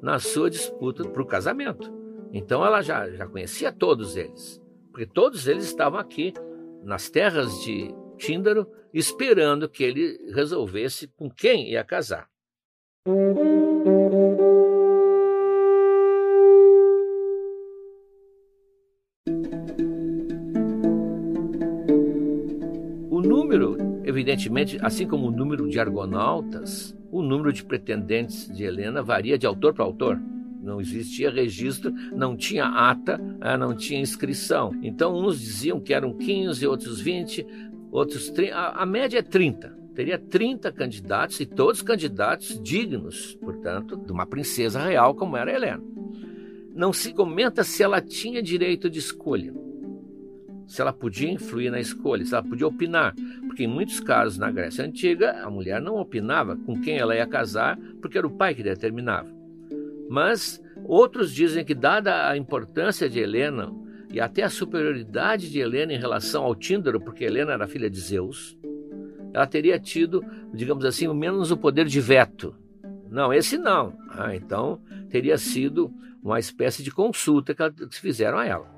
na 0.00 0.18
sua 0.18 0.50
disputa 0.50 1.04
para 1.08 1.22
o 1.22 1.26
casamento. 1.26 1.92
Então 2.36 2.62
ela 2.62 2.82
já, 2.82 3.08
já 3.08 3.26
conhecia 3.26 3.72
todos 3.72 4.14
eles, 4.14 4.60
porque 4.92 5.06
todos 5.06 5.48
eles 5.48 5.64
estavam 5.64 5.98
aqui 5.98 6.34
nas 6.82 7.08
terras 7.08 7.62
de 7.64 7.88
Tíndaro 8.18 8.70
esperando 8.92 9.66
que 9.70 9.82
ele 9.82 10.18
resolvesse 10.34 11.08
com 11.16 11.30
quem 11.30 11.70
ia 11.70 11.82
casar. 11.82 12.28
O 23.10 23.22
número, 23.22 23.78
evidentemente, 24.04 24.78
assim 24.82 25.08
como 25.08 25.28
o 25.28 25.30
número 25.30 25.66
de 25.70 25.80
argonautas, 25.80 26.94
o 27.10 27.22
número 27.22 27.50
de 27.50 27.64
pretendentes 27.64 28.54
de 28.54 28.62
Helena 28.62 29.02
varia 29.02 29.38
de 29.38 29.46
autor 29.46 29.72
para 29.72 29.82
autor 29.82 30.20
não 30.66 30.80
existia 30.80 31.30
registro, 31.30 31.92
não 32.12 32.36
tinha 32.36 32.66
ata, 32.66 33.20
eh, 33.40 33.56
não 33.56 33.74
tinha 33.74 34.00
inscrição. 34.00 34.72
Então, 34.82 35.16
uns 35.16 35.40
diziam 35.40 35.80
que 35.80 35.94
eram 35.94 36.12
15, 36.12 36.66
outros 36.66 37.00
20, 37.00 37.46
outros 37.90 38.28
30. 38.30 38.56
A, 38.56 38.84
média 38.84 39.20
é 39.20 39.22
30. 39.22 39.74
Teria 39.94 40.18
30 40.18 40.70
candidatos 40.72 41.40
e 41.40 41.46
todos 41.46 41.80
candidatos 41.80 42.60
dignos, 42.62 43.34
portanto, 43.36 43.96
de 43.96 44.12
uma 44.12 44.26
princesa 44.26 44.82
real 44.82 45.14
como 45.14 45.36
era 45.36 45.54
Helena. 45.54 45.82
Não 46.74 46.92
se 46.92 47.14
comenta 47.14 47.64
se 47.64 47.82
ela 47.82 48.02
tinha 48.02 48.42
direito 48.42 48.90
de 48.90 48.98
escolha, 48.98 49.54
se 50.66 50.82
ela 50.82 50.92
podia 50.92 51.30
influir 51.30 51.70
na 51.70 51.80
escolha, 51.80 52.26
se 52.26 52.34
ela 52.34 52.42
podia 52.42 52.66
opinar, 52.66 53.14
porque 53.46 53.64
em 53.64 53.68
muitos 53.68 54.00
casos 54.00 54.36
na 54.36 54.50
Grécia 54.50 54.84
Antiga 54.84 55.40
a 55.42 55.48
mulher 55.48 55.80
não 55.80 55.96
opinava 55.96 56.56
com 56.56 56.78
quem 56.78 56.98
ela 56.98 57.16
ia 57.16 57.26
casar, 57.26 57.78
porque 58.02 58.18
era 58.18 58.26
o 58.26 58.36
pai 58.36 58.54
que 58.54 58.62
determinava. 58.62 59.35
Mas 60.08 60.62
outros 60.84 61.32
dizem 61.32 61.64
que, 61.64 61.74
dada 61.74 62.28
a 62.28 62.36
importância 62.36 63.08
de 63.08 63.18
Helena 63.18 63.72
e 64.12 64.20
até 64.20 64.42
a 64.42 64.50
superioridade 64.50 65.50
de 65.50 65.58
Helena 65.58 65.92
em 65.92 65.98
relação 65.98 66.44
ao 66.44 66.54
Tíndaro, 66.54 67.00
porque 67.00 67.24
Helena 67.24 67.52
era 67.52 67.66
filha 67.66 67.90
de 67.90 68.00
Zeus, 68.00 68.56
ela 69.32 69.46
teria 69.46 69.78
tido, 69.78 70.24
digamos 70.54 70.84
assim, 70.84 71.12
menos 71.12 71.50
o 71.50 71.56
poder 71.56 71.86
de 71.86 72.00
veto. 72.00 72.54
Não, 73.10 73.32
esse 73.32 73.58
não. 73.58 73.96
Ah, 74.10 74.34
então 74.34 74.80
teria 75.10 75.36
sido 75.36 75.92
uma 76.22 76.38
espécie 76.38 76.82
de 76.82 76.90
consulta 76.90 77.54
que, 77.54 77.86
que 77.86 78.00
fizeram 78.00 78.38
a 78.38 78.46
ela. 78.46 78.74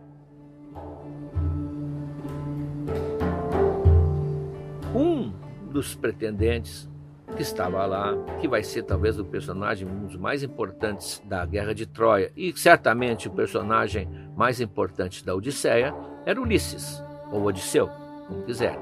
Um 4.95 5.33
dos 5.71 5.95
pretendentes 5.95 6.91
que 7.37 7.43
estava 7.43 7.85
lá, 7.87 8.15
que 8.41 8.49
vai 8.49 8.63
ser 8.63 8.83
talvez 8.83 9.19
o 9.19 9.25
personagem 9.25 9.87
um 9.87 10.07
dos 10.07 10.17
mais 10.17 10.43
importantes 10.43 11.23
da 11.25 11.45
Guerra 11.45 11.75
de 11.75 11.87
Troia 11.87 12.33
e 12.37 12.53
certamente 12.57 13.29
o 13.29 13.33
personagem 13.33 14.09
mais 14.37 14.61
importante 14.61 15.25
da 15.25 15.35
Odisseia, 15.35 15.95
era 16.27 16.41
Ulisses, 16.41 17.03
ou 17.33 17.45
Odisseu, 17.45 17.89
como 18.27 18.43
quiser. 18.43 18.79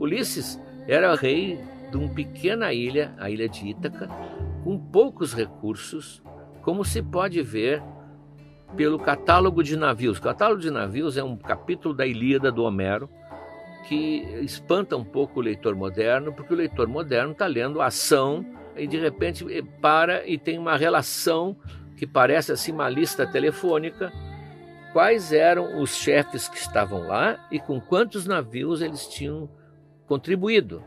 Ulisses 0.00 0.60
era 0.86 1.14
rei 1.14 1.60
de 1.90 1.96
uma 1.96 2.08
pequena 2.08 2.72
ilha, 2.72 3.14
a 3.18 3.28
ilha 3.28 3.48
de 3.48 3.68
Ítaca, 3.68 4.08
com 4.64 4.78
poucos 4.78 5.34
recursos, 5.34 6.22
como 6.62 6.84
se 6.84 7.02
pode 7.02 7.42
ver 7.42 7.82
pelo 8.76 8.98
catálogo 8.98 9.62
de 9.62 9.76
navios. 9.76 10.18
O 10.18 10.22
catálogo 10.22 10.60
de 10.60 10.70
navios 10.70 11.16
é 11.16 11.22
um 11.22 11.36
capítulo 11.36 11.94
da 11.94 12.06
Ilíada 12.06 12.50
do 12.50 12.64
Homero, 12.64 13.08
que 13.88 14.22
espanta 14.42 14.96
um 14.96 15.04
pouco 15.04 15.40
o 15.40 15.42
leitor 15.42 15.74
moderno, 15.74 16.32
porque 16.32 16.54
o 16.54 16.56
leitor 16.56 16.88
moderno 16.88 17.32
está 17.32 17.46
lendo 17.46 17.80
ação 17.80 18.44
e 18.76 18.86
de 18.86 18.98
repente 18.98 19.44
para 19.80 20.26
e 20.26 20.38
tem 20.38 20.58
uma 20.58 20.76
relação 20.76 21.56
que 21.96 22.06
parece 22.06 22.52
assim 22.52 22.72
uma 22.72 22.88
lista 22.88 23.26
telefônica. 23.26 24.12
Quais 24.92 25.32
eram 25.32 25.80
os 25.80 25.94
chefes 25.96 26.48
que 26.48 26.58
estavam 26.58 27.06
lá 27.06 27.46
e 27.50 27.58
com 27.58 27.80
quantos 27.80 28.26
navios 28.26 28.82
eles 28.82 29.06
tinham 29.06 29.48
contribuído? 30.06 30.82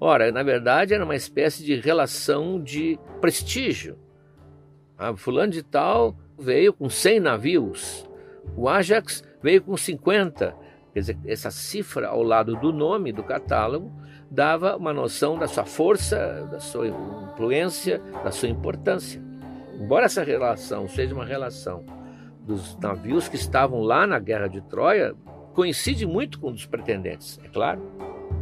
Ora, 0.00 0.30
na 0.30 0.42
verdade, 0.42 0.92
era 0.92 1.04
uma 1.04 1.14
espécie 1.14 1.64
de 1.64 1.76
relação 1.76 2.62
de 2.62 2.98
prestígio. 3.20 3.98
Ah, 4.98 5.14
fulano 5.16 5.52
de 5.52 5.62
tal 5.62 6.16
veio 6.38 6.72
com 6.72 6.88
100 6.88 7.20
navios. 7.20 8.08
O 8.56 8.68
Ajax 8.68 9.24
veio 9.42 9.62
com 9.62 9.76
50. 9.76 10.54
Quer 10.96 11.00
dizer, 11.00 11.18
essa 11.26 11.50
cifra 11.50 12.08
ao 12.08 12.22
lado 12.22 12.56
do 12.56 12.72
nome 12.72 13.12
do 13.12 13.22
catálogo 13.22 13.92
dava 14.30 14.78
uma 14.78 14.94
noção 14.94 15.38
da 15.38 15.46
sua 15.46 15.66
força, 15.66 16.48
da 16.50 16.58
sua 16.58 16.88
influência, 16.88 18.00
da 18.24 18.30
sua 18.30 18.48
importância. 18.48 19.22
Embora 19.78 20.06
essa 20.06 20.24
relação 20.24 20.88
seja 20.88 21.14
uma 21.14 21.26
relação 21.26 21.84
dos 22.40 22.78
navios 22.78 23.28
que 23.28 23.36
estavam 23.36 23.82
lá 23.82 24.06
na 24.06 24.18
Guerra 24.18 24.46
de 24.46 24.62
Troia, 24.62 25.14
coincide 25.52 26.06
muito 26.06 26.40
com 26.40 26.50
os 26.50 26.64
pretendentes, 26.64 27.38
é 27.44 27.48
claro. 27.48 27.82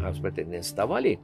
Os 0.08 0.20
pretendentes 0.20 0.68
estavam 0.68 0.94
ali. 0.94 1.18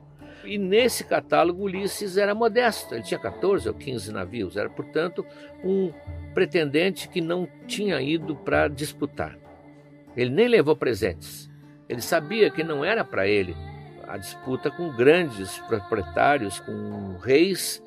E 0.44 0.58
nesse 0.58 1.04
catálogo 1.04 1.62
Ulisses 1.62 2.16
era 2.16 2.34
modesto, 2.34 2.92
ele 2.92 3.04
tinha 3.04 3.20
14 3.20 3.68
ou 3.68 3.75
15 3.76 4.12
navios, 4.12 4.56
era, 4.56 4.68
portanto, 4.68 5.25
um 5.62 5.92
pretendente 6.34 7.08
que 7.08 7.20
não 7.20 7.46
tinha 7.68 8.02
ido 8.02 8.34
para 8.34 8.66
disputar. 8.66 9.38
Ele 10.20 10.30
nem 10.30 10.48
levou 10.48 10.76
presentes. 10.76 11.50
Ele 11.88 12.02
sabia 12.02 12.50
que 12.50 12.62
não 12.62 12.84
era 12.84 13.02
para 13.02 13.26
ele 13.26 13.56
a 14.06 14.18
disputa 14.18 14.70
com 14.70 14.94
grandes 14.94 15.58
proprietários, 15.60 16.60
com 16.60 17.16
reis 17.22 17.82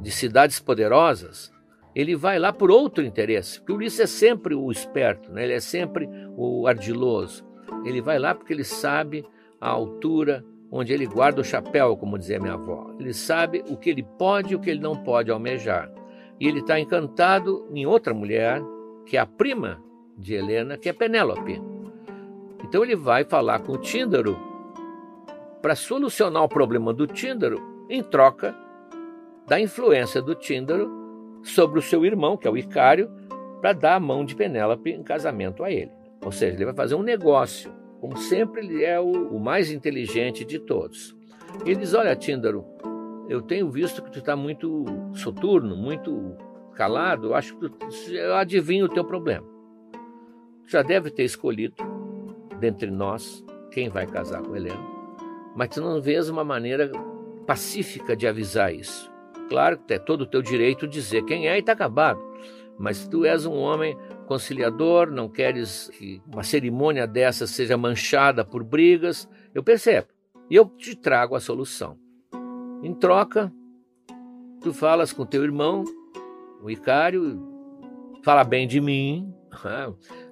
de 0.00 0.10
cidades 0.10 0.58
poderosas. 0.58 1.52
Ele 1.94 2.16
vai 2.16 2.36
lá 2.36 2.52
por 2.52 2.68
outro 2.68 3.04
interesse, 3.04 3.60
porque 3.60 3.72
Ulisses 3.72 4.00
é 4.00 4.06
sempre 4.06 4.56
o 4.56 4.72
esperto, 4.72 5.30
né? 5.30 5.44
ele 5.44 5.52
é 5.52 5.60
sempre 5.60 6.08
o 6.36 6.66
ardiloso. 6.66 7.46
Ele 7.84 8.00
vai 8.00 8.18
lá 8.18 8.34
porque 8.34 8.52
ele 8.52 8.64
sabe 8.64 9.24
a 9.60 9.68
altura 9.68 10.44
onde 10.68 10.92
ele 10.92 11.06
guarda 11.06 11.42
o 11.42 11.44
chapéu, 11.44 11.96
como 11.96 12.18
dizia 12.18 12.40
minha 12.40 12.54
avó. 12.54 12.92
Ele 12.98 13.14
sabe 13.14 13.62
o 13.68 13.76
que 13.76 13.88
ele 13.88 14.02
pode 14.02 14.52
e 14.52 14.56
o 14.56 14.60
que 14.60 14.70
ele 14.70 14.80
não 14.80 14.96
pode 14.96 15.30
almejar. 15.30 15.88
E 16.40 16.48
ele 16.48 16.58
está 16.58 16.80
encantado 16.80 17.68
em 17.72 17.86
outra 17.86 18.12
mulher, 18.12 18.60
que 19.06 19.16
é 19.16 19.20
a 19.20 19.26
prima 19.26 19.80
de 20.22 20.34
Helena, 20.34 20.78
que 20.78 20.88
é 20.88 20.92
Penélope. 20.92 21.60
Então 22.64 22.84
ele 22.84 22.94
vai 22.94 23.24
falar 23.24 23.58
com 23.58 23.72
o 23.72 23.78
Tíndaro 23.78 24.38
para 25.60 25.74
solucionar 25.74 26.44
o 26.44 26.48
problema 26.48 26.92
do 26.92 27.06
Tíndaro 27.06 27.60
em 27.90 28.02
troca 28.02 28.56
da 29.46 29.60
influência 29.60 30.22
do 30.22 30.34
Tíndaro 30.34 30.90
sobre 31.42 31.80
o 31.80 31.82
seu 31.82 32.06
irmão, 32.06 32.36
que 32.36 32.46
é 32.46 32.50
o 32.50 32.56
Icário, 32.56 33.10
para 33.60 33.72
dar 33.72 33.96
a 33.96 34.00
mão 34.00 34.24
de 34.24 34.34
Penélope 34.34 34.90
em 34.90 35.02
casamento 35.02 35.64
a 35.64 35.70
ele. 35.70 35.90
Ou 36.24 36.30
seja, 36.30 36.54
ele 36.54 36.64
vai 36.64 36.74
fazer 36.74 36.94
um 36.94 37.02
negócio. 37.02 37.72
Como 38.00 38.16
sempre, 38.16 38.64
ele 38.64 38.84
é 38.84 38.98
o, 38.98 39.36
o 39.36 39.40
mais 39.40 39.70
inteligente 39.70 40.44
de 40.44 40.58
todos. 40.58 41.16
Ele 41.66 41.76
diz: 41.76 41.94
Olha, 41.94 42.14
Tíndaro, 42.16 42.64
eu 43.28 43.42
tenho 43.42 43.68
visto 43.70 44.02
que 44.02 44.10
tu 44.10 44.20
está 44.20 44.36
muito 44.36 44.84
soturno, 45.14 45.76
muito 45.76 46.36
calado. 46.74 47.28
Eu 47.28 47.34
acho 47.34 47.56
que 47.56 47.68
tu, 47.68 48.12
eu 48.12 48.34
adivinho 48.36 48.86
o 48.86 48.88
teu 48.88 49.04
problema 49.04 49.51
já 50.72 50.82
deve 50.82 51.10
ter 51.10 51.24
escolhido 51.24 51.76
dentre 52.58 52.90
nós 52.90 53.44
quem 53.70 53.88
vai 53.88 54.06
casar 54.06 54.42
com 54.42 54.56
Helena, 54.56 54.84
mas 55.54 55.68
tu 55.70 55.80
não 55.80 56.00
vês 56.00 56.28
uma 56.28 56.44
maneira 56.44 56.90
pacífica 57.46 58.16
de 58.16 58.26
avisar 58.26 58.74
isso. 58.74 59.10
Claro 59.48 59.78
que 59.78 59.94
é 59.94 59.98
todo 59.98 60.22
o 60.22 60.26
teu 60.26 60.40
direito 60.40 60.86
dizer 60.86 61.24
quem 61.24 61.48
é 61.48 61.56
e 61.56 61.60
está 61.60 61.72
acabado, 61.72 62.20
mas 62.78 63.06
tu 63.06 63.24
és 63.24 63.44
um 63.44 63.54
homem 63.54 63.96
conciliador, 64.26 65.10
não 65.10 65.28
queres 65.28 65.88
que 65.90 66.22
uma 66.32 66.42
cerimônia 66.42 67.06
dessa 67.06 67.46
seja 67.46 67.76
manchada 67.76 68.44
por 68.44 68.64
brigas, 68.64 69.28
eu 69.54 69.62
percebo. 69.62 70.08
E 70.48 70.56
eu 70.56 70.66
te 70.66 70.96
trago 70.96 71.34
a 71.34 71.40
solução. 71.40 71.98
Em 72.82 72.94
troca, 72.94 73.52
tu 74.60 74.72
falas 74.72 75.12
com 75.12 75.26
teu 75.26 75.44
irmão, 75.44 75.84
o 76.62 76.70
Icário, 76.70 77.40
fala 78.22 78.44
bem 78.44 78.66
de 78.66 78.80
mim? 78.80 79.32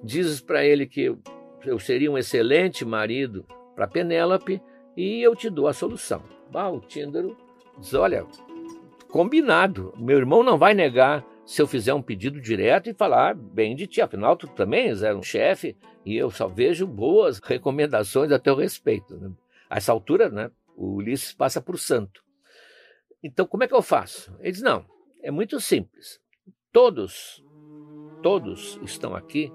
Dizes 0.03 0.41
para 0.41 0.65
ele 0.65 0.85
que 0.85 1.15
eu 1.65 1.79
seria 1.79 2.11
um 2.11 2.17
excelente 2.17 2.83
marido 2.83 3.45
para 3.75 3.87
Penélope 3.87 4.61
e 4.95 5.21
eu 5.21 5.35
te 5.35 5.49
dou 5.49 5.67
a 5.67 5.73
solução. 5.73 6.23
Ah, 6.53 6.69
o 6.69 6.81
Tíndaro 6.81 7.37
diz: 7.79 7.93
Olha, 7.93 8.25
combinado, 9.09 9.93
meu 9.97 10.17
irmão 10.17 10.43
não 10.43 10.57
vai 10.57 10.73
negar 10.73 11.25
se 11.45 11.61
eu 11.61 11.67
fizer 11.67 11.93
um 11.93 12.01
pedido 12.01 12.39
direto 12.39 12.89
e 12.89 12.93
falar 12.93 13.35
bem 13.35 13.75
de 13.75 13.87
ti. 13.87 14.01
Afinal, 14.01 14.35
tu 14.35 14.47
também 14.47 14.89
és 14.89 15.01
um 15.03 15.23
chefe 15.23 15.75
e 16.05 16.15
eu 16.15 16.29
só 16.29 16.47
vejo 16.47 16.85
boas 16.87 17.39
recomendações 17.39 18.31
a 18.31 18.39
teu 18.39 18.55
respeito. 18.55 19.35
A 19.69 19.77
essa 19.77 19.91
altura, 19.91 20.29
né, 20.29 20.51
o 20.75 20.95
Ulisses 20.95 21.33
passa 21.33 21.61
por 21.61 21.77
santo. 21.77 22.23
Então, 23.23 23.45
como 23.45 23.63
é 23.63 23.67
que 23.67 23.75
eu 23.75 23.81
faço? 23.81 24.35
Ele 24.39 24.51
diz: 24.51 24.61
Não, 24.61 24.85
é 25.21 25.31
muito 25.31 25.59
simples. 25.59 26.19
Todos 26.71 27.43
todos 28.21 28.79
estão 28.83 29.15
aqui 29.15 29.51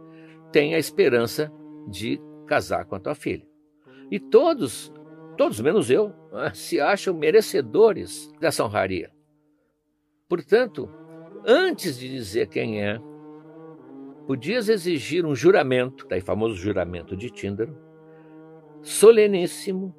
têm 0.52 0.74
a 0.74 0.79
esperança 0.79 1.52
de 1.88 2.20
casar 2.46 2.85
com 2.85 2.94
a 2.94 3.00
tua 3.00 3.14
filha. 3.14 3.46
E 4.11 4.18
todos, 4.18 4.92
todos 5.37 5.61
menos 5.61 5.90
eu, 5.90 6.12
né, 6.33 6.52
se 6.55 6.81
acham 6.81 7.14
merecedores 7.14 8.31
dessa 8.40 8.64
honraria. 8.64 9.11
Portanto, 10.29 10.88
antes 11.46 11.98
de 11.98 12.09
dizer 12.09 12.48
quem 12.48 12.83
é, 12.83 12.98
podias 14.26 14.68
exigir 14.68 15.24
um 15.24 15.35
juramento, 15.35 16.07
daí 16.09 16.20
famoso 16.20 16.55
juramento 16.57 17.16
de 17.16 17.31
Tíndaro, 17.31 17.76
soleníssimo, 18.83 19.94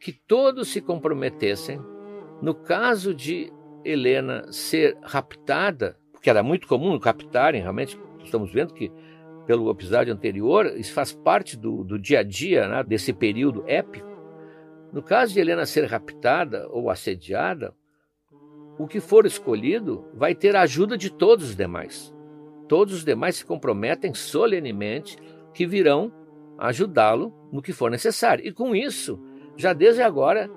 que 0.00 0.12
todos 0.12 0.68
se 0.68 0.80
comprometessem, 0.80 1.80
no 2.42 2.54
caso 2.54 3.14
de 3.14 3.52
Helena 3.84 4.50
ser 4.52 4.96
raptada 5.02 5.98
que 6.26 6.30
era 6.30 6.42
muito 6.42 6.66
comum 6.66 6.98
captarem, 6.98 7.62
realmente 7.62 7.96
estamos 8.24 8.50
vendo 8.50 8.74
que 8.74 8.90
pelo 9.46 9.70
episódio 9.70 10.12
anterior, 10.12 10.66
isso 10.76 10.92
faz 10.92 11.12
parte 11.12 11.56
do, 11.56 11.84
do 11.84 12.00
dia 12.00 12.18
a 12.18 12.22
dia 12.24 12.66
né, 12.66 12.82
desse 12.82 13.12
período 13.12 13.62
épico. 13.64 14.08
No 14.92 15.04
caso 15.04 15.32
de 15.32 15.38
Helena 15.38 15.64
ser 15.64 15.84
raptada 15.84 16.68
ou 16.70 16.90
assediada, 16.90 17.72
o 18.76 18.88
que 18.88 18.98
for 18.98 19.24
escolhido 19.24 20.04
vai 20.14 20.34
ter 20.34 20.56
a 20.56 20.62
ajuda 20.62 20.98
de 20.98 21.12
todos 21.12 21.50
os 21.50 21.54
demais. 21.54 22.12
Todos 22.66 22.92
os 22.94 23.04
demais 23.04 23.36
se 23.36 23.46
comprometem 23.46 24.12
solenemente 24.12 25.16
que 25.54 25.64
virão 25.64 26.12
ajudá-lo 26.58 27.32
no 27.52 27.62
que 27.62 27.72
for 27.72 27.88
necessário. 27.88 28.44
E 28.44 28.50
com 28.50 28.74
isso, 28.74 29.16
já 29.56 29.72
desde 29.72 30.02
agora, 30.02 30.50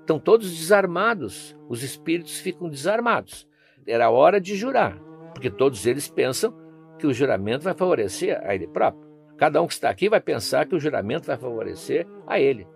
estão 0.00 0.18
todos 0.18 0.50
desarmados, 0.50 1.56
os 1.68 1.84
espíritos 1.84 2.40
ficam 2.40 2.68
desarmados. 2.68 3.46
Era 3.86 4.10
hora 4.10 4.40
de 4.40 4.56
jurar 4.56 5.11
porque 5.32 5.50
todos 5.50 5.86
eles 5.86 6.08
pensam 6.08 6.54
que 6.98 7.06
o 7.06 7.12
juramento 7.12 7.64
vai 7.64 7.74
favorecer 7.74 8.40
a 8.44 8.54
ele 8.54 8.66
próprio. 8.66 9.10
Cada 9.36 9.60
um 9.60 9.66
que 9.66 9.72
está 9.72 9.90
aqui 9.90 10.08
vai 10.08 10.20
pensar 10.20 10.66
que 10.66 10.74
o 10.74 10.80
juramento 10.80 11.26
vai 11.26 11.36
favorecer 11.36 12.06
a 12.26 12.38
ele. 12.38 12.66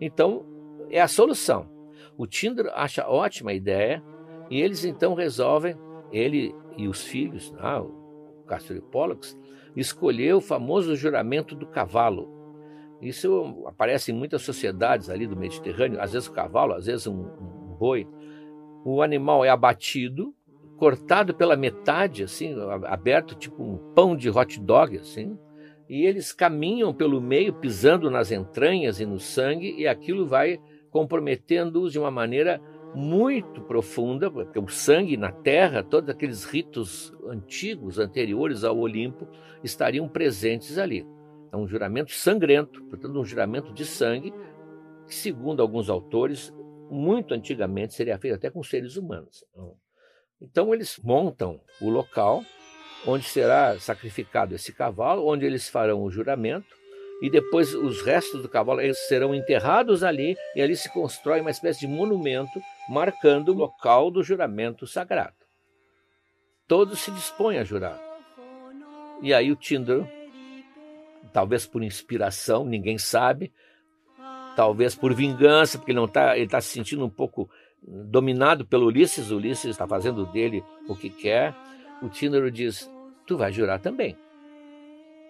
Então, 0.00 0.44
é 0.90 1.00
a 1.00 1.08
solução. 1.08 1.68
O 2.16 2.26
Tinder 2.26 2.72
acha 2.74 3.08
ótima 3.08 3.50
a 3.50 3.54
ideia 3.54 4.02
e 4.50 4.60
eles 4.60 4.84
então 4.84 5.14
resolvem, 5.14 5.76
ele 6.10 6.54
e 6.76 6.88
os 6.88 7.04
filhos, 7.04 7.54
ah, 7.58 7.80
o 7.80 8.42
Castro 8.46 8.76
e 8.76 8.80
Pollux, 8.80 9.38
escolher 9.76 10.34
o 10.34 10.40
famoso 10.40 10.96
juramento 10.96 11.54
do 11.54 11.66
cavalo. 11.66 12.28
Isso 13.00 13.64
aparece 13.66 14.10
em 14.10 14.14
muitas 14.14 14.42
sociedades 14.42 15.08
ali 15.08 15.26
do 15.26 15.36
Mediterrâneo, 15.36 16.00
às 16.00 16.12
vezes 16.12 16.28
o 16.28 16.32
cavalo, 16.32 16.74
às 16.74 16.86
vezes 16.86 17.06
um, 17.06 17.20
um 17.20 17.76
boi. 17.78 18.08
O 18.84 19.02
animal 19.02 19.44
é 19.44 19.50
abatido 19.50 20.34
cortado 20.78 21.34
pela 21.34 21.56
metade, 21.56 22.22
assim, 22.22 22.54
aberto 22.86 23.34
tipo 23.34 23.62
um 23.62 23.76
pão 23.94 24.16
de 24.16 24.30
hot 24.30 24.60
dog, 24.60 24.96
assim, 24.96 25.36
e 25.88 26.06
eles 26.06 26.32
caminham 26.32 26.94
pelo 26.94 27.20
meio, 27.20 27.52
pisando 27.52 28.10
nas 28.10 28.30
entranhas 28.30 29.00
e 29.00 29.06
no 29.06 29.18
sangue, 29.18 29.74
e 29.76 29.88
aquilo 29.88 30.26
vai 30.26 30.60
comprometendo-os 30.90 31.92
de 31.92 31.98
uma 31.98 32.10
maneira 32.10 32.60
muito 32.94 33.60
profunda, 33.62 34.30
porque 34.30 34.58
o 34.58 34.68
sangue 34.68 35.16
na 35.16 35.32
terra, 35.32 35.82
todos 35.82 36.08
aqueles 36.08 36.44
ritos 36.44 37.12
antigos, 37.26 37.98
anteriores 37.98 38.64
ao 38.64 38.78
Olimpo, 38.78 39.26
estariam 39.62 40.08
presentes 40.08 40.78
ali. 40.78 41.06
É 41.52 41.56
um 41.56 41.66
juramento 41.66 42.12
sangrento, 42.12 42.82
portanto, 42.84 43.18
um 43.18 43.24
juramento 43.24 43.72
de 43.72 43.84
sangue, 43.84 44.32
que, 45.06 45.14
segundo 45.14 45.60
alguns 45.60 45.90
autores, 45.90 46.54
muito 46.90 47.34
antigamente 47.34 47.94
seria 47.94 48.18
feito 48.18 48.34
até 48.34 48.50
com 48.50 48.62
seres 48.62 48.96
humanos. 48.96 49.44
Então 50.40 50.72
eles 50.72 50.98
montam 50.98 51.60
o 51.80 51.90
local 51.90 52.44
onde 53.06 53.24
será 53.24 53.78
sacrificado 53.78 54.54
esse 54.54 54.72
cavalo, 54.72 55.26
onde 55.26 55.44
eles 55.44 55.68
farão 55.68 56.02
o 56.02 56.10
juramento, 56.10 56.76
e 57.22 57.30
depois 57.30 57.74
os 57.74 58.02
restos 58.02 58.42
do 58.42 58.48
cavalo 58.48 58.80
eles 58.80 58.98
serão 59.08 59.34
enterrados 59.34 60.02
ali, 60.02 60.36
e 60.54 60.62
ali 60.62 60.76
se 60.76 60.92
constrói 60.92 61.40
uma 61.40 61.50
espécie 61.50 61.80
de 61.80 61.88
monumento 61.88 62.60
marcando 62.88 63.50
o 63.50 63.54
local 63.54 64.10
do 64.10 64.22
juramento 64.22 64.86
sagrado. 64.86 65.34
Todos 66.66 67.00
se 67.00 67.10
dispõem 67.10 67.58
a 67.58 67.64
jurar. 67.64 67.98
E 69.22 69.34
aí 69.34 69.50
o 69.50 69.56
Tíndaro, 69.56 70.08
talvez 71.32 71.66
por 71.66 71.82
inspiração, 71.82 72.64
ninguém 72.64 72.98
sabe, 72.98 73.52
talvez 74.54 74.94
por 74.94 75.12
vingança, 75.14 75.78
porque 75.78 75.92
ele 75.92 76.04
está 76.04 76.34
tá 76.48 76.60
se 76.60 76.68
sentindo 76.68 77.04
um 77.04 77.10
pouco 77.10 77.50
dominado 77.82 78.66
pelo 78.66 78.86
Ulisses, 78.86 79.30
Ulisses 79.30 79.70
está 79.70 79.86
fazendo 79.86 80.26
dele 80.26 80.64
o 80.88 80.96
que 80.96 81.10
quer, 81.10 81.54
o 82.02 82.08
Tíndaro 82.08 82.50
diz: 82.50 82.90
Tu 83.26 83.36
vai 83.36 83.52
jurar 83.52 83.78
também. 83.80 84.16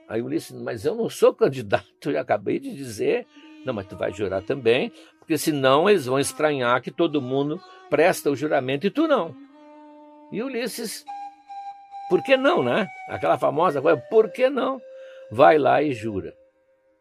Aí 0.08 0.22
Ulisses, 0.22 0.60
mas 0.60 0.84
eu 0.84 0.94
não 0.94 1.08
sou 1.08 1.32
candidato, 1.34 2.10
eu 2.10 2.20
acabei 2.20 2.58
de 2.58 2.74
dizer. 2.74 3.26
Não, 3.64 3.74
mas 3.74 3.86
tu 3.86 3.96
vai 3.96 4.12
jurar 4.12 4.42
também, 4.42 4.92
porque 5.18 5.36
senão 5.36 5.90
eles 5.90 6.06
vão 6.06 6.18
estranhar 6.18 6.80
que 6.80 6.90
todo 6.90 7.20
mundo 7.20 7.60
presta 7.90 8.30
o 8.30 8.36
juramento 8.36 8.86
e 8.86 8.90
tu 8.90 9.06
não. 9.08 9.34
E 10.32 10.42
Ulisses, 10.42 11.04
por 12.08 12.22
que 12.22 12.36
não, 12.36 12.62
né? 12.62 12.86
Aquela 13.08 13.36
famosa 13.36 13.82
coisa, 13.82 14.00
por 14.08 14.30
que 14.30 14.48
não? 14.48 14.80
Vai 15.30 15.58
lá 15.58 15.82
e 15.82 15.92
jura. 15.92 16.32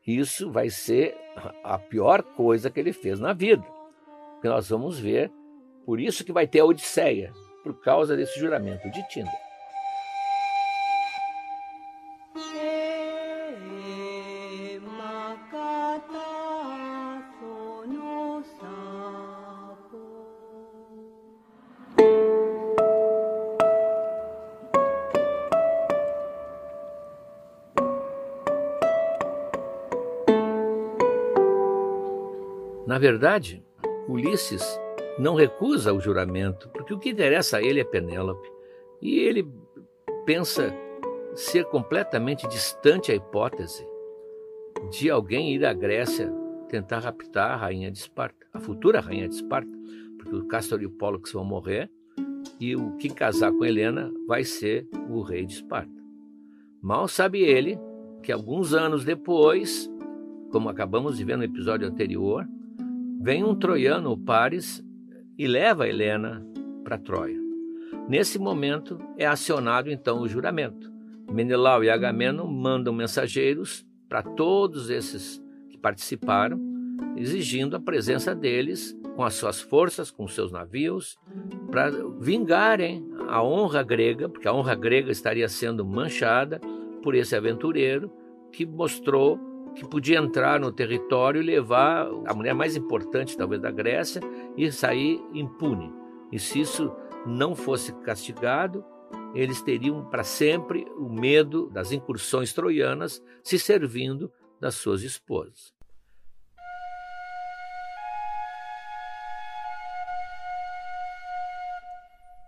Isso 0.05 0.49
vai 0.51 0.69
ser 0.69 1.15
a 1.63 1.77
pior 1.77 2.23
coisa 2.23 2.69
que 2.69 2.79
ele 2.79 2.91
fez 2.91 3.19
na 3.19 3.33
vida. 3.33 3.63
Porque 4.37 4.49
nós 4.49 4.69
vamos 4.69 4.99
ver, 4.99 5.31
por 5.83 5.99
isso 5.99 6.23
que 6.23 6.31
vai 6.31 6.45
ter 6.45 6.59
a 6.59 6.65
Odisseia, 6.65 7.33
por 7.63 7.81
causa 7.81 8.15
desse 8.15 8.39
juramento 8.39 8.87
de 8.91 9.01
Tinder. 9.09 9.33
Na 32.85 32.99
verdade, 32.99 33.66
Ulisses 34.07 34.63
não 35.19 35.35
recusa 35.35 35.93
o 35.93 35.99
juramento, 35.99 36.69
porque 36.69 36.93
o 36.93 36.99
que 36.99 37.09
interessa 37.09 37.57
a 37.57 37.61
ele 37.61 37.79
é 37.79 37.83
Penélope. 37.83 38.49
E 39.01 39.19
ele 39.19 39.47
pensa 40.25 40.73
ser 41.35 41.65
completamente 41.65 42.47
distante 42.47 43.11
a 43.11 43.15
hipótese 43.15 43.85
de 44.91 45.09
alguém 45.09 45.53
ir 45.53 45.65
à 45.65 45.73
Grécia 45.73 46.31
tentar 46.69 46.99
raptar 46.99 47.51
a 47.51 47.55
rainha 47.55 47.91
de 47.91 47.97
Esparta, 47.97 48.45
a 48.53 48.59
futura 48.59 48.99
rainha 48.99 49.27
de 49.27 49.35
Esparta, 49.35 49.71
porque 50.17 50.35
o 50.35 50.47
Castor 50.47 50.81
e 50.81 50.85
o 50.85 50.91
Pólux 50.91 51.31
vão 51.31 51.45
morrer 51.45 51.89
e 52.59 52.75
o 52.75 52.95
que 52.97 53.09
casar 53.09 53.51
com 53.51 53.65
Helena 53.65 54.11
vai 54.27 54.43
ser 54.43 54.87
o 55.09 55.21
rei 55.21 55.45
de 55.45 55.53
Esparta. 55.53 55.91
Mal 56.81 57.07
sabe 57.07 57.41
ele 57.41 57.77
que 58.21 58.31
alguns 58.31 58.73
anos 58.73 59.03
depois, 59.03 59.89
como 60.51 60.69
acabamos 60.69 61.17
de 61.17 61.23
ver 61.23 61.37
no 61.37 61.43
episódio 61.43 61.87
anterior, 61.87 62.45
Vem 63.19 63.43
um 63.43 63.55
troiano, 63.55 64.17
Paris, 64.17 64.83
e 65.37 65.47
leva 65.47 65.87
Helena 65.87 66.45
para 66.83 66.97
Troia. 66.97 67.39
Nesse 68.07 68.39
momento 68.39 68.97
é 69.17 69.25
acionado 69.25 69.91
então 69.91 70.21
o 70.21 70.27
juramento. 70.27 70.91
Menelau 71.29 71.83
e 71.83 71.89
Agamemnon 71.89 72.47
mandam 72.47 72.93
mensageiros 72.93 73.85
para 74.07 74.23
todos 74.23 74.89
esses 74.89 75.43
que 75.69 75.77
participaram, 75.77 76.59
exigindo 77.17 77.75
a 77.75 77.79
presença 77.79 78.33
deles 78.33 78.97
com 79.15 79.23
as 79.23 79.33
suas 79.33 79.59
forças, 79.59 80.09
com 80.09 80.27
seus 80.27 80.51
navios, 80.51 81.17
para 81.69 81.91
vingarem 82.19 83.05
a 83.27 83.43
honra 83.43 83.83
grega, 83.83 84.29
porque 84.29 84.47
a 84.47 84.53
honra 84.53 84.75
grega 84.75 85.11
estaria 85.11 85.49
sendo 85.49 85.83
manchada 85.83 86.61
por 87.03 87.13
esse 87.13 87.35
aventureiro 87.35 88.11
que 88.51 88.65
mostrou 88.65 89.39
que 89.77 89.87
podia 89.87 90.17
entrar 90.17 90.59
no 90.59 90.71
território 90.71 91.39
e 91.39 91.45
levar 91.45 92.07
a 92.25 92.33
mulher 92.33 92.55
mais 92.55 92.75
importante, 92.75 93.37
talvez, 93.37 93.61
da 93.61 93.69
Grécia 93.69 94.19
e 94.57 94.71
sair 94.71 95.21
impune. 95.31 95.93
E 96.31 96.39
se 96.39 96.59
isso 96.59 96.91
não 97.27 97.55
fosse 97.55 97.93
castigado, 98.01 98.83
eles 99.35 99.61
teriam 99.61 100.03
para 100.09 100.23
sempre 100.23 100.83
o 100.97 101.07
medo 101.07 101.69
das 101.69 101.91
incursões 101.91 102.53
troianas 102.53 103.23
se 103.43 103.59
servindo 103.59 104.31
das 104.59 104.73
suas 104.75 105.03
esposas. 105.03 105.75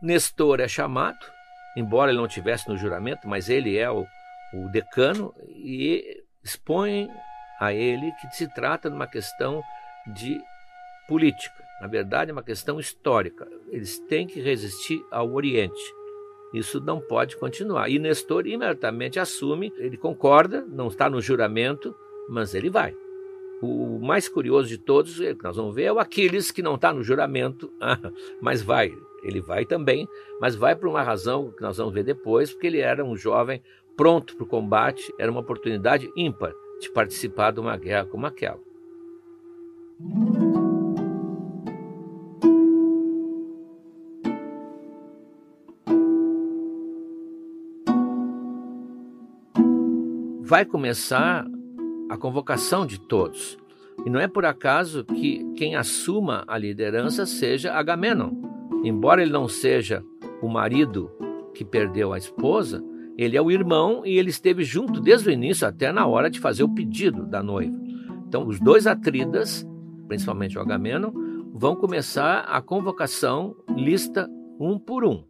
Nestor 0.02 0.62
é 0.62 0.68
chamado, 0.68 1.20
embora 1.78 2.10
ele 2.10 2.20
não 2.20 2.28
tivesse 2.28 2.68
no 2.68 2.78
juramento, 2.78 3.28
mas 3.28 3.50
ele 3.50 3.78
é 3.78 3.92
o, 3.92 4.08
o 4.54 4.70
decano 4.72 5.32
e 5.48 6.24
expõem 6.44 7.10
a 7.60 7.74
ele 7.74 8.12
que 8.14 8.36
se 8.36 8.48
trata 8.54 8.90
de 8.90 8.96
uma 8.96 9.08
questão 9.08 9.62
de 10.16 10.40
política. 11.08 11.64
Na 11.82 11.88
verdade, 11.88 12.32
é 12.32 12.34
uma 12.34 12.44
questão 12.44 12.80
histórica. 12.80 13.48
Eles 13.70 14.00
têm 14.00 14.28
que 14.28 14.42
resistir 14.42 15.04
ao 15.12 15.32
Oriente. 15.34 15.82
Isso 16.54 16.80
não 16.80 17.00
pode 17.00 17.38
continuar. 17.38 17.90
E 17.90 18.00
Nestor 18.00 18.48
imediatamente 18.48 19.20
assume, 19.20 19.72
ele 19.78 19.98
concorda, 19.98 20.66
não 20.68 20.88
está 20.88 21.10
no 21.10 21.22
juramento, 21.22 21.96
mas 22.28 22.54
ele 22.54 22.70
vai. 22.70 22.96
O 23.62 24.00
mais 24.00 24.28
curioso 24.28 24.70
de 24.70 24.78
todos, 24.78 25.20
é 25.20 25.36
que 25.36 25.44
nós 25.44 25.58
vamos 25.58 25.76
ver, 25.76 25.84
é 25.84 25.92
o 25.92 26.00
Aquiles, 26.00 26.50
que 26.50 26.62
não 26.62 26.76
está 26.76 26.94
no 26.94 27.04
juramento, 27.04 27.72
mas 28.42 28.62
vai. 28.62 28.92
Ele 29.24 29.42
vai 29.42 29.66
também, 29.66 30.08
mas 30.40 30.56
vai 30.56 30.76
por 30.76 30.88
uma 30.88 31.04
razão 31.04 31.52
que 31.52 31.62
nós 31.62 31.78
vamos 31.78 31.94
ver 31.94 32.04
depois, 32.04 32.52
porque 32.52 32.68
ele 32.68 32.80
era 32.80 33.04
um 33.04 33.16
jovem 33.16 33.62
pronto 33.96 34.36
para 34.36 34.44
o 34.46 34.48
combate, 34.48 35.14
era 35.20 35.30
uma 35.30 35.42
oportunidade 35.42 36.10
ímpar 36.16 36.54
de 36.80 36.90
participar 36.92 37.52
de 37.52 37.60
uma 37.60 37.76
guerra 37.76 38.06
como 38.06 38.26
aquela. 38.26 38.60
Vai 50.42 50.66
começar 50.66 51.46
a 52.10 52.18
convocação 52.18 52.86
de 52.86 53.00
todos. 53.00 53.58
E 54.06 54.10
não 54.10 54.20
é 54.20 54.28
por 54.28 54.46
acaso 54.46 55.04
que 55.04 55.46
quem 55.56 55.76
assuma 55.76 56.44
a 56.48 56.58
liderança 56.58 57.26
seja 57.26 57.74
Agamenon. 57.74 58.49
Embora 58.84 59.22
ele 59.22 59.32
não 59.32 59.48
seja 59.48 60.04
o 60.42 60.48
marido 60.48 61.12
que 61.54 61.66
perdeu 61.66 62.14
a 62.14 62.18
esposa, 62.18 62.84
ele 63.18 63.36
é 63.36 63.42
o 63.42 63.52
irmão 63.52 64.06
e 64.06 64.18
ele 64.18 64.30
esteve 64.30 64.64
junto 64.64 65.02
desde 65.02 65.28
o 65.28 65.32
início 65.32 65.68
até 65.68 65.92
na 65.92 66.08
hora 66.08 66.30
de 66.30 66.40
fazer 66.40 66.64
o 66.64 66.70
pedido 66.70 67.26
da 67.26 67.44
noiva. 67.44 67.78
Então, 68.28 68.48
os 68.48 68.60
dois 68.60 68.88
atridas, 68.88 69.68
principalmente 70.08 70.58
o 70.58 70.62
Agamemnon, 70.62 71.12
vão 71.54 71.76
começar 71.76 72.42
a 72.42 72.62
convocação 72.62 73.56
lista 73.76 74.30
um 74.60 74.80
por 74.80 75.04
um. 75.04 75.26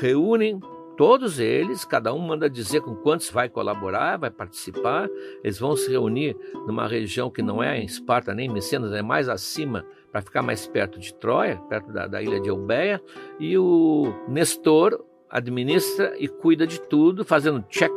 Reúnem 0.00 0.58
todos 1.00 1.38
eles, 1.38 1.82
cada 1.82 2.12
um 2.12 2.18
manda 2.18 2.50
dizer 2.50 2.82
com 2.82 2.94
quantos 2.94 3.30
vai 3.30 3.48
colaborar, 3.48 4.18
vai 4.18 4.30
participar. 4.30 5.08
Eles 5.42 5.58
vão 5.58 5.74
se 5.74 5.90
reunir 5.90 6.36
numa 6.66 6.86
região 6.86 7.30
que 7.30 7.40
não 7.40 7.62
é 7.62 7.80
em 7.80 7.86
Esparta 7.86 8.34
nem 8.34 8.50
em 8.50 8.52
Mecenas, 8.52 8.92
é 8.92 9.00
mais 9.00 9.26
acima, 9.26 9.86
para 10.12 10.20
ficar 10.20 10.42
mais 10.42 10.66
perto 10.66 11.00
de 11.00 11.14
Troia, 11.14 11.56
perto 11.70 11.90
da, 11.90 12.06
da 12.06 12.22
ilha 12.22 12.38
de 12.38 12.50
Eubeia. 12.50 13.02
E 13.38 13.56
o 13.56 14.12
Nestor 14.28 15.02
administra 15.30 16.14
e 16.18 16.28
cuida 16.28 16.66
de 16.66 16.78
tudo, 16.78 17.24
fazendo 17.24 17.64
check, 17.70 17.92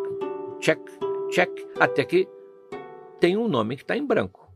check, 0.61 0.79
check, 1.29 1.51
até 1.77 2.05
que 2.05 2.25
tem 3.19 3.35
um 3.35 3.49
nome 3.49 3.75
que 3.75 3.81
está 3.81 3.97
em 3.97 4.05
branco: 4.07 4.49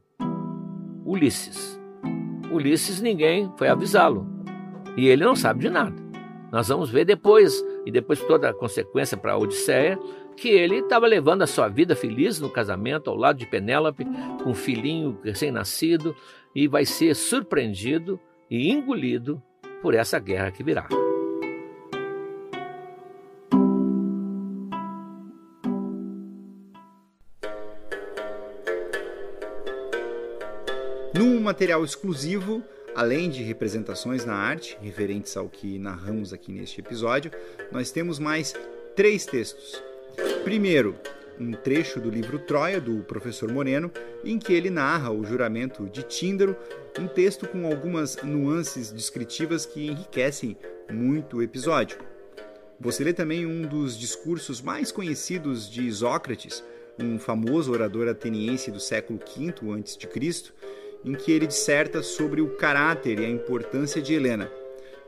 Ulisses. 1.06 1.78
Ulisses, 2.50 3.02
ninguém 3.02 3.52
foi 3.58 3.68
avisá-lo 3.68 4.26
e 4.96 5.06
ele 5.10 5.26
não 5.26 5.36
sabe 5.36 5.60
de 5.60 5.70
nada. 5.70 6.07
Nós 6.52 6.68
vamos 6.68 6.90
ver 6.90 7.06
depois, 7.06 7.64
e 7.86 7.92
depois 7.92 8.22
toda 8.22 8.50
a 8.50 8.54
consequência 8.54 9.18
para 9.18 9.34
a 9.34 9.38
Odisseia, 9.38 10.00
que 10.36 10.50
ele 10.50 10.78
estava 10.78 11.08
levando 11.08 11.42
a 11.42 11.48
sua 11.48 11.68
vida 11.68 11.96
feliz 11.96 12.40
no 12.40 12.50
casamento 12.50 13.10
ao 13.10 13.16
lado 13.16 13.40
de 13.40 13.46
Penélope, 13.46 14.06
com 14.44 14.52
um 14.52 14.56
filhinho 14.56 15.20
recém-nascido, 15.24 16.16
e 16.56 16.68
vai 16.68 16.86
ser 16.86 17.16
surpreendido 17.16 18.20
e 18.50 18.72
engolido 18.72 19.42
por 19.82 19.94
essa 19.94 20.20
guerra 20.20 20.52
que 20.52 20.64
virá. 20.64 20.88
material 31.48 31.82
exclusivo, 31.82 32.62
além 32.98 33.30
de 33.30 33.44
representações 33.44 34.26
na 34.26 34.34
arte, 34.34 34.76
referentes 34.82 35.38
ao 35.38 35.48
que 35.48 35.78
narramos 35.78 36.34
aqui 36.34 36.52
neste 36.52 36.82
episódio, 36.82 37.30
nós 37.72 37.92
temos 37.92 38.18
mais 38.18 38.56
três 38.96 39.24
textos. 39.24 39.84
Primeiro, 40.44 40.96
um 41.40 41.52
trecho 41.52 42.00
do 42.00 42.10
livro 42.10 42.40
Troia, 42.40 42.82
do 42.82 43.04
professor 43.04 43.52
Moreno, 43.52 43.92
em 44.26 44.40
que 44.40 44.52
ele 44.52 44.72
narra 44.72 45.12
o 45.12 45.24
juramento 45.24 45.86
de 45.86 46.02
Tíndaro, 46.02 46.58
um 47.00 47.08
texto 47.08 47.48
com 47.48 47.68
algumas 47.68 48.18
nuances 48.24 48.92
descritivas 48.92 49.64
que 49.64 49.86
enriquecem 49.86 50.58
muito 50.92 51.38
o 51.38 51.44
episódio. 51.44 52.00
Você 52.80 53.04
lê 53.04 53.14
também 53.14 53.46
um 53.46 53.62
dos 53.62 53.96
discursos 53.96 54.60
mais 54.60 54.92
conhecidos 54.92 55.70
de 55.70 55.84
Isócrates, 55.84 56.64
um 56.98 57.20
famoso 57.20 57.72
orador 57.72 58.08
ateniense 58.08 58.72
do 58.72 58.80
século 58.80 59.20
V 59.20 59.50
a.C., 59.50 60.54
em 61.08 61.14
que 61.14 61.32
ele 61.32 61.48
disserta 61.48 62.04
sobre 62.04 62.42
o 62.42 62.50
caráter 62.50 63.20
e 63.20 63.26
a 63.26 63.30
importância 63.30 64.02
de 64.02 64.14
Helena. 64.14 64.52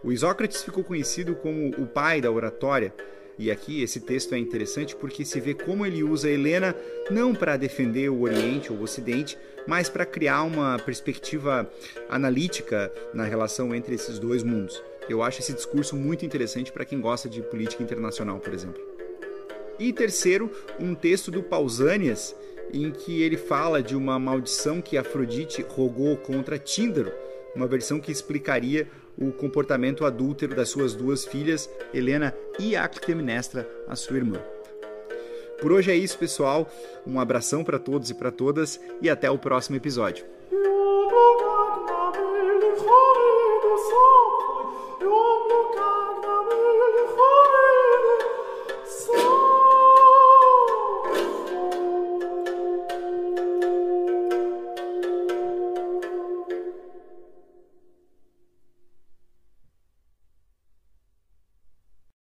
O 0.02 0.14
Isócrates 0.14 0.64
ficou 0.64 0.82
conhecido 0.82 1.36
como 1.36 1.72
o 1.72 1.86
pai 1.86 2.22
da 2.22 2.32
oratória, 2.32 2.94
E 3.40 3.50
aqui 3.50 3.82
esse 3.82 4.02
texto 4.02 4.36
é 4.36 4.38
interessante 4.38 4.94
porque 4.94 5.24
se 5.24 5.40
vê 5.40 5.54
como 5.54 5.86
ele 5.86 6.04
usa 6.04 6.30
Helena 6.30 6.76
não 7.10 7.34
para 7.34 7.56
defender 7.56 8.10
o 8.10 8.24
Oriente 8.24 8.70
ou 8.70 8.78
o 8.78 8.84
Ocidente, 8.84 9.38
mas 9.66 9.88
para 9.88 10.06
criar 10.06 10.44
uma 10.44 10.78
perspectiva 10.78 11.72
analítica 12.10 12.92
na 13.14 13.24
relação 13.24 13.74
entre 13.74 13.96
esses 13.96 14.20
dois 14.20 14.44
mundos. 14.44 14.84
Eu 15.08 15.24
acho 15.24 15.40
esse 15.40 15.54
discurso 15.54 15.96
muito 15.96 16.26
interessante 16.26 16.70
para 16.70 16.84
quem 16.84 17.00
gosta 17.00 17.30
de 17.30 17.42
política 17.42 17.82
internacional, 17.82 18.40
por 18.40 18.54
exemplo. 18.54 18.82
E 19.80 19.94
terceiro, 19.94 20.52
um 20.78 20.94
texto 20.94 21.32
do 21.32 21.42
Pausanias, 21.42 22.36
em 22.74 22.92
que 22.92 23.22
ele 23.22 23.38
fala 23.38 23.82
de 23.82 23.96
uma 23.96 24.20
maldição 24.20 24.82
que 24.82 24.98
Afrodite 24.98 25.66
rogou 25.68 26.18
contra 26.18 26.60
Tíndaro, 26.60 27.12
uma 27.56 27.68
versão 27.68 28.00
que 28.00 28.12
explicaria 28.12 28.88
o 29.18 29.32
comportamento 29.32 30.06
adúltero 30.06 30.56
das 30.56 30.70
suas 30.70 30.94
duas 30.94 31.26
filhas, 31.26 31.70
Helena 31.94 32.34
e 32.58 32.76
a 32.76 32.88
Clitemnestra, 32.88 33.70
a 33.88 33.96
sua 33.96 34.18
irmã. 34.18 34.42
Por 35.60 35.74
hoje 35.74 35.92
é 35.92 35.96
isso, 35.96 36.18
pessoal. 36.18 36.72
Um 37.06 37.20
abração 37.20 37.64
para 37.64 37.78
todos 37.78 38.10
e 38.10 38.14
para 38.14 38.32
todas 38.32 38.80
e 39.02 39.10
até 39.10 39.30
o 39.30 39.38
próximo 39.38 39.76
episódio. 39.76 40.26